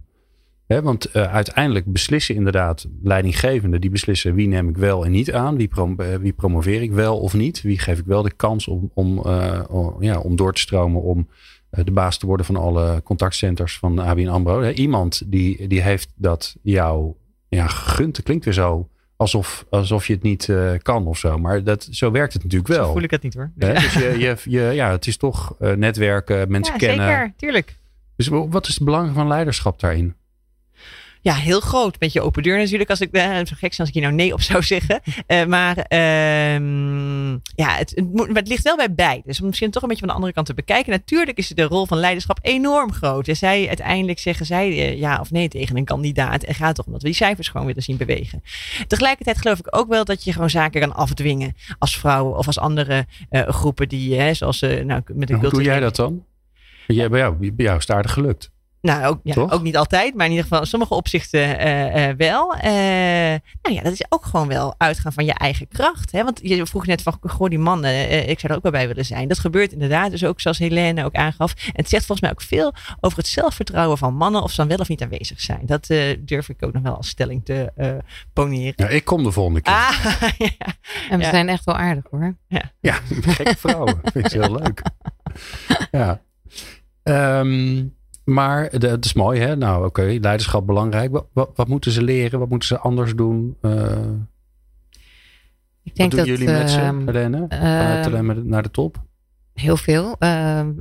[0.68, 5.34] He, want uh, uiteindelijk beslissen inderdaad leidinggevenden die beslissen wie neem ik wel en niet
[5.34, 5.57] aan.
[5.57, 7.61] Wie, prom uh, wie promoveer ik wel of niet.
[7.61, 11.01] Wie geef ik wel de kans om, om, uh, om ja, om door te stromen
[11.01, 11.28] om
[11.70, 14.61] de baas te worden van alle contactcenters van ABN AMRO.
[14.61, 17.14] He, iemand die, die heeft dat jou
[17.47, 18.16] ja, gegund.
[18.16, 21.38] Dat klinkt weer zo alsof, alsof je het niet uh, kan of zo.
[21.38, 22.86] Maar dat, zo werkt het natuurlijk wel.
[22.86, 23.51] Zo voel ik het niet hoor.
[23.55, 27.07] Dus je, je, je, ja, het is toch uh, netwerken, mensen ja, kennen.
[27.07, 27.78] Zeker, tuurlijk.
[28.16, 30.16] Dus wat is het belang van leiderschap daarin?
[31.24, 31.97] Ja, heel groot.
[31.97, 32.89] Beetje open deur natuurlijk.
[32.89, 35.01] Als ik uh, zo gek als ik hier nou nee op zou zeggen.
[35.28, 36.59] Uh, maar uh,
[37.55, 39.21] ja, het, het, moet, het, ligt wel bij beide.
[39.26, 40.91] Dus misschien toch een beetje van de andere kant te bekijken.
[40.91, 43.28] Natuurlijk is de rol van leiderschap enorm groot.
[43.28, 46.43] En zij uiteindelijk zeggen zij uh, ja of nee tegen een kandidaat.
[46.43, 48.43] En gaat toch omdat we die cijfers gewoon willen zien bewegen.
[48.88, 51.55] Tegelijkertijd geloof ik ook wel dat je gewoon zaken kan afdwingen.
[51.80, 55.80] Als vrouw of als andere uh, groepen die, zoals nou, met een Hoe doe jij
[55.80, 56.26] dat dan?
[56.88, 58.51] Jij, bij, jou, bij jou is het aardig gelukt.
[58.84, 62.15] Nou, ook, ja, ook niet altijd, maar in ieder geval in sommige opzichten uh, uh,
[62.17, 62.55] wel.
[62.55, 62.61] Uh,
[63.61, 66.11] nou ja, dat is ook gewoon wel uitgaan van je eigen kracht.
[66.11, 66.23] Hè?
[66.23, 69.05] Want je vroeg net van, goh, die mannen, ik zou er ook wel bij willen
[69.05, 69.27] zijn.
[69.27, 71.53] Dat gebeurt inderdaad, dus ook zoals Helene ook aangaf.
[71.53, 74.67] En het zegt volgens mij ook veel over het zelfvertrouwen van mannen of ze dan
[74.67, 75.65] wel of niet aanwezig zijn.
[75.65, 75.88] Dat
[76.19, 77.71] durf ik ook nog wel als stelling te
[78.34, 78.73] poneren.
[78.75, 79.73] Ja, ik kom de volgende keer.
[79.73, 80.05] Ah,
[80.38, 80.65] ja.
[81.09, 81.29] En we ja.
[81.29, 82.36] zijn echt wel aardig hoor.
[82.47, 83.99] Ja, ja gekke vrouwen.
[84.03, 84.81] Vind ik heel leuk.
[85.91, 86.21] Ja.
[87.03, 89.55] Um, maar dat is mooi, hè?
[89.55, 91.11] Nou, oké, okay, leiderschap belangrijk.
[91.11, 92.39] Wat, wat, wat, moeten ze leren?
[92.39, 93.57] Wat moeten ze anders doen?
[93.61, 93.91] Uh,
[95.84, 97.45] ik denk wat doen dat, jullie met ze, Helene?
[97.49, 99.03] Vanuit uh, naar de top?
[99.53, 100.15] Heel veel.
[100.19, 100.71] Ehm,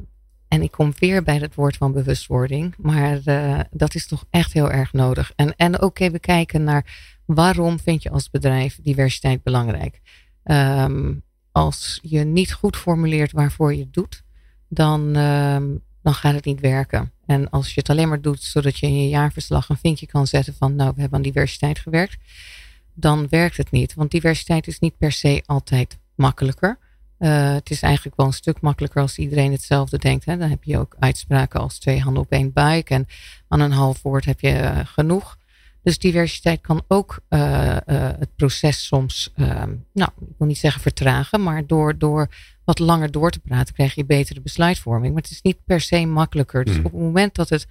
[0.48, 2.74] en ik kom weer bij het woord van bewustwording.
[2.78, 5.32] Maar eh, dat is toch echt heel erg nodig.
[5.36, 10.00] En, en ook even kijken naar waarom vind je als bedrijf diversiteit belangrijk?
[10.44, 11.22] Um,
[11.52, 14.22] als je niet goed formuleert waarvoor je het doet,
[14.68, 17.12] dan, um, dan gaat het niet werken.
[17.26, 20.26] En als je het alleen maar doet zodat je in je jaarverslag een vinkje kan
[20.26, 22.16] zetten van nou, we hebben aan diversiteit gewerkt.
[22.94, 23.94] dan werkt het niet.
[23.94, 26.78] Want diversiteit is niet per se altijd makkelijker.
[27.18, 30.24] Uh, het is eigenlijk wel een stuk makkelijker als iedereen hetzelfde denkt.
[30.24, 30.36] Hè?
[30.36, 32.90] Dan heb je ook uitspraken als twee handen op één buik.
[32.90, 33.06] En
[33.48, 35.38] aan een half woord heb je uh, genoeg.
[35.82, 41.42] Dus diversiteit kan ook uh, het proces soms, ehm, nou, ik wil niet zeggen vertragen,
[41.42, 42.28] maar door, door
[42.64, 45.12] wat langer door te praten krijg je betere besluitvorming.
[45.12, 46.64] Maar het is niet per se makkelijker.
[46.64, 46.84] Dus mm.
[46.84, 47.66] op het moment dat het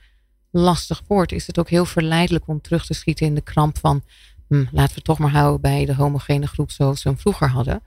[0.51, 4.03] lastig wordt, is het ook heel verleidelijk om terug te schieten in de kramp van,
[4.47, 7.81] hm, laten we toch maar houden bij de homogene groep zoals we hem vroeger hadden.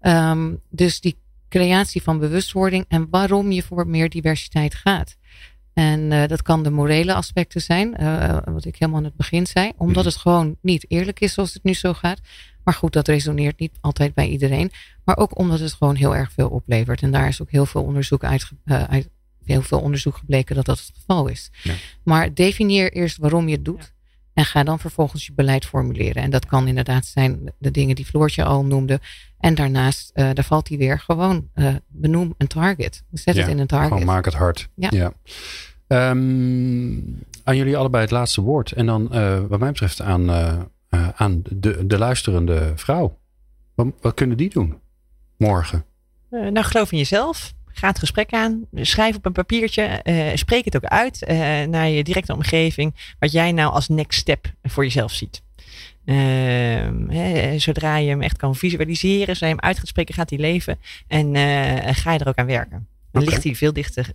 [0.00, 1.16] Um, dus die
[1.48, 5.16] creatie van bewustwording en waarom je voor meer diversiteit gaat.
[5.80, 9.46] En uh, dat kan de morele aspecten zijn, uh, wat ik helemaal aan het begin
[9.46, 9.72] zei.
[9.76, 10.12] Omdat mhm.
[10.12, 12.20] het gewoon niet eerlijk is zoals het nu zo gaat.
[12.64, 14.70] Maar goed, dat resoneert niet altijd bij iedereen.
[15.04, 17.02] Maar ook omdat het gewoon heel erg veel oplevert.
[17.02, 19.08] En daar is ook heel veel onderzoek, uit, uh, uit
[19.44, 21.50] heel veel onderzoek gebleken dat dat het geval is.
[21.62, 21.74] Ja.
[22.02, 23.92] Maar definieer eerst waarom je het doet.
[24.34, 26.22] En ga dan vervolgens je beleid formuleren.
[26.22, 29.00] En dat kan inderdaad zijn de dingen die Floortje al noemde.
[29.38, 33.02] En daarnaast, uh, daar valt hij weer gewoon uh, benoem een target.
[33.12, 33.88] Zet het in een target.
[33.88, 34.68] Gewoon maak het hard.
[34.74, 34.88] Ja.
[34.92, 35.12] ja.
[35.92, 38.72] Um, aan jullie allebei het laatste woord.
[38.72, 40.30] En dan uh, wat mij betreft aan,
[41.14, 43.18] aan de, de luisterende vrouw.
[43.74, 44.78] Wat, wat kunnen die doen
[45.36, 45.84] morgen?
[46.30, 47.52] nou, geloof in jezelf.
[47.66, 48.66] Ga het gesprek aan.
[48.74, 50.02] Schrijf op een papiertje.
[50.34, 51.24] Spreek het ook uit
[51.68, 53.14] naar je directe omgeving.
[53.18, 55.42] Wat jij nou als next step voor jezelf ziet.
[56.04, 60.38] Uh, zodra je hem echt kan visualiseren, zodra je hem uit gaat spreken, gaat hij
[60.38, 60.78] leven.
[61.06, 61.36] En
[61.94, 62.88] ga je er ook aan werken.
[63.12, 63.34] Dan okay.
[63.34, 64.12] ligt hij veel dichter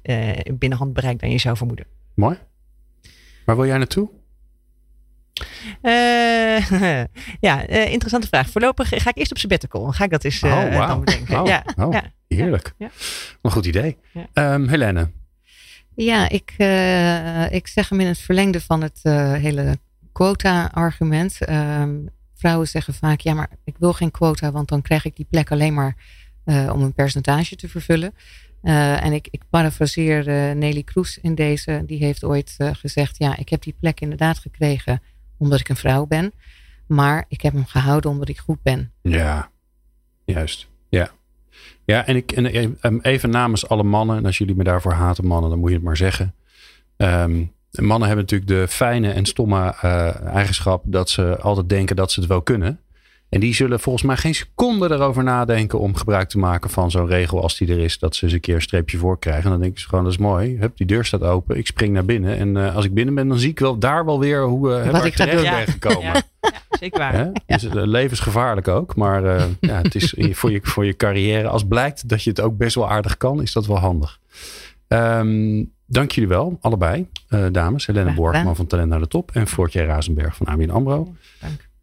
[0.54, 1.86] binnen handbereik dan je zou vermoeden.
[2.14, 2.38] Mooi.
[3.46, 4.10] Waar wil jij naartoe?
[5.82, 6.70] Uh,
[7.48, 8.50] ja, uh, interessante vraag.
[8.50, 9.84] Voorlopig ga ik eerst op sabbatical.
[9.84, 10.88] Dan ga ik dat eens uh, oh, wow.
[10.88, 11.42] dan bedenken.
[11.42, 12.74] Oh, ja, oh, ja, heerlijk.
[12.78, 12.90] Ja.
[13.42, 13.98] Een goed idee.
[14.12, 14.54] Ja.
[14.54, 15.12] Um, Helene?
[15.96, 16.52] Ja, ik,
[17.52, 19.00] ik zeg hem in het verlengde van het
[19.42, 19.78] hele
[20.12, 21.50] quota-argument.
[21.50, 25.28] Um, vrouwen zeggen vaak, ja, maar ik wil geen quota, want dan krijg ik die
[25.30, 25.96] plek alleen maar
[26.46, 28.14] om een percentage te vervullen.
[28.66, 31.84] Uh, en ik, ik parafraseer uh, Nelly Kroes in deze.
[31.86, 35.02] Die heeft ooit uh, gezegd: Ja, ik heb die plek inderdaad gekregen
[35.38, 36.34] omdat ik een vrouw ben.
[36.88, 38.92] Maar ik heb hem gehouden omdat ik goed ben.
[39.02, 39.50] Ja,
[40.24, 40.68] juist.
[40.90, 41.10] Ja.
[41.84, 44.18] Ja, en, ik, en even namens alle mannen.
[44.18, 46.34] En als jullie me daarvoor haten, mannen, dan moet je het maar zeggen.
[46.98, 49.76] Um, mannen hebben natuurlijk de fijne en stomme
[50.26, 52.80] eigenschap dat ze altijd denken dat ze het wel kunnen.
[53.30, 57.08] En die zullen volgens mij geen seconde erover nadenken om gebruik te maken van zo'n
[57.08, 58.00] regel als die er is.
[58.00, 59.44] Dat ze eens een keer een streepje voor krijgen.
[59.44, 60.58] En dan denken ze gewoon, dat is mooi.
[60.60, 61.58] Hup, die deur staat open.
[61.58, 62.38] Ik spring naar binnen.
[62.38, 64.92] En uh, als ik binnen ben, dan zie ik wel daar wel weer hoe uh,
[64.92, 66.02] Wat ik terecht ben gekomen.
[66.02, 66.22] Ja.
[66.42, 67.16] Ja, zeker waar.
[67.16, 67.32] Ja?
[67.46, 68.96] Dus uh, levensgevaarlijk ook.
[68.96, 69.24] Maar
[69.60, 71.48] ja, het is voor je, voor je carrière.
[71.48, 74.20] Als blijkt dat je het ook best wel aardig kan, is dat wel handig.
[74.88, 77.08] Um, dank jullie wel, allebei,
[77.52, 77.86] dames.
[77.86, 79.32] Helene Borgman van Talent naar de Top.
[79.32, 81.16] En Floortje Razenberg van ABN AMRO.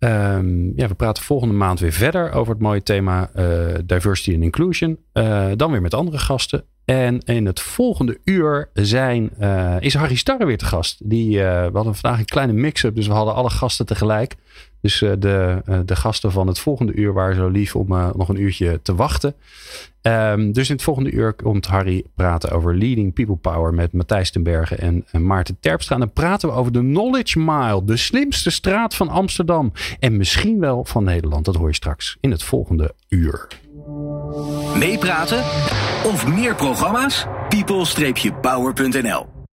[0.05, 4.43] Um, ja, we praten volgende maand weer verder over het mooie thema uh, diversity and
[4.43, 4.99] inclusion.
[5.13, 6.65] Uh, dan weer met andere gasten.
[6.85, 11.11] En in het volgende uur zijn, uh, is Harry Starre weer te gast.
[11.11, 14.35] Die, we hadden vandaag een kleine mix-up, dus we hadden alle gasten tegelijk.
[14.83, 18.81] Dus de, de gasten van het volgende uur waren zo lief om nog een uurtje
[18.83, 19.35] te wachten.
[20.03, 24.31] Um, dus in het volgende uur komt Harry praten over Leading People Power met Matthijs
[24.31, 25.95] ten Bergen en, en Maarten Terpstra.
[25.95, 29.73] En dan praten we over de Knowledge Mile, de slimste straat van Amsterdam.
[29.99, 31.45] En misschien wel van Nederland.
[31.45, 33.47] Dat hoor je straks in het volgende uur.
[34.79, 35.39] Meepraten
[36.05, 37.27] of meer programma's?
[37.49, 39.42] people-power.nl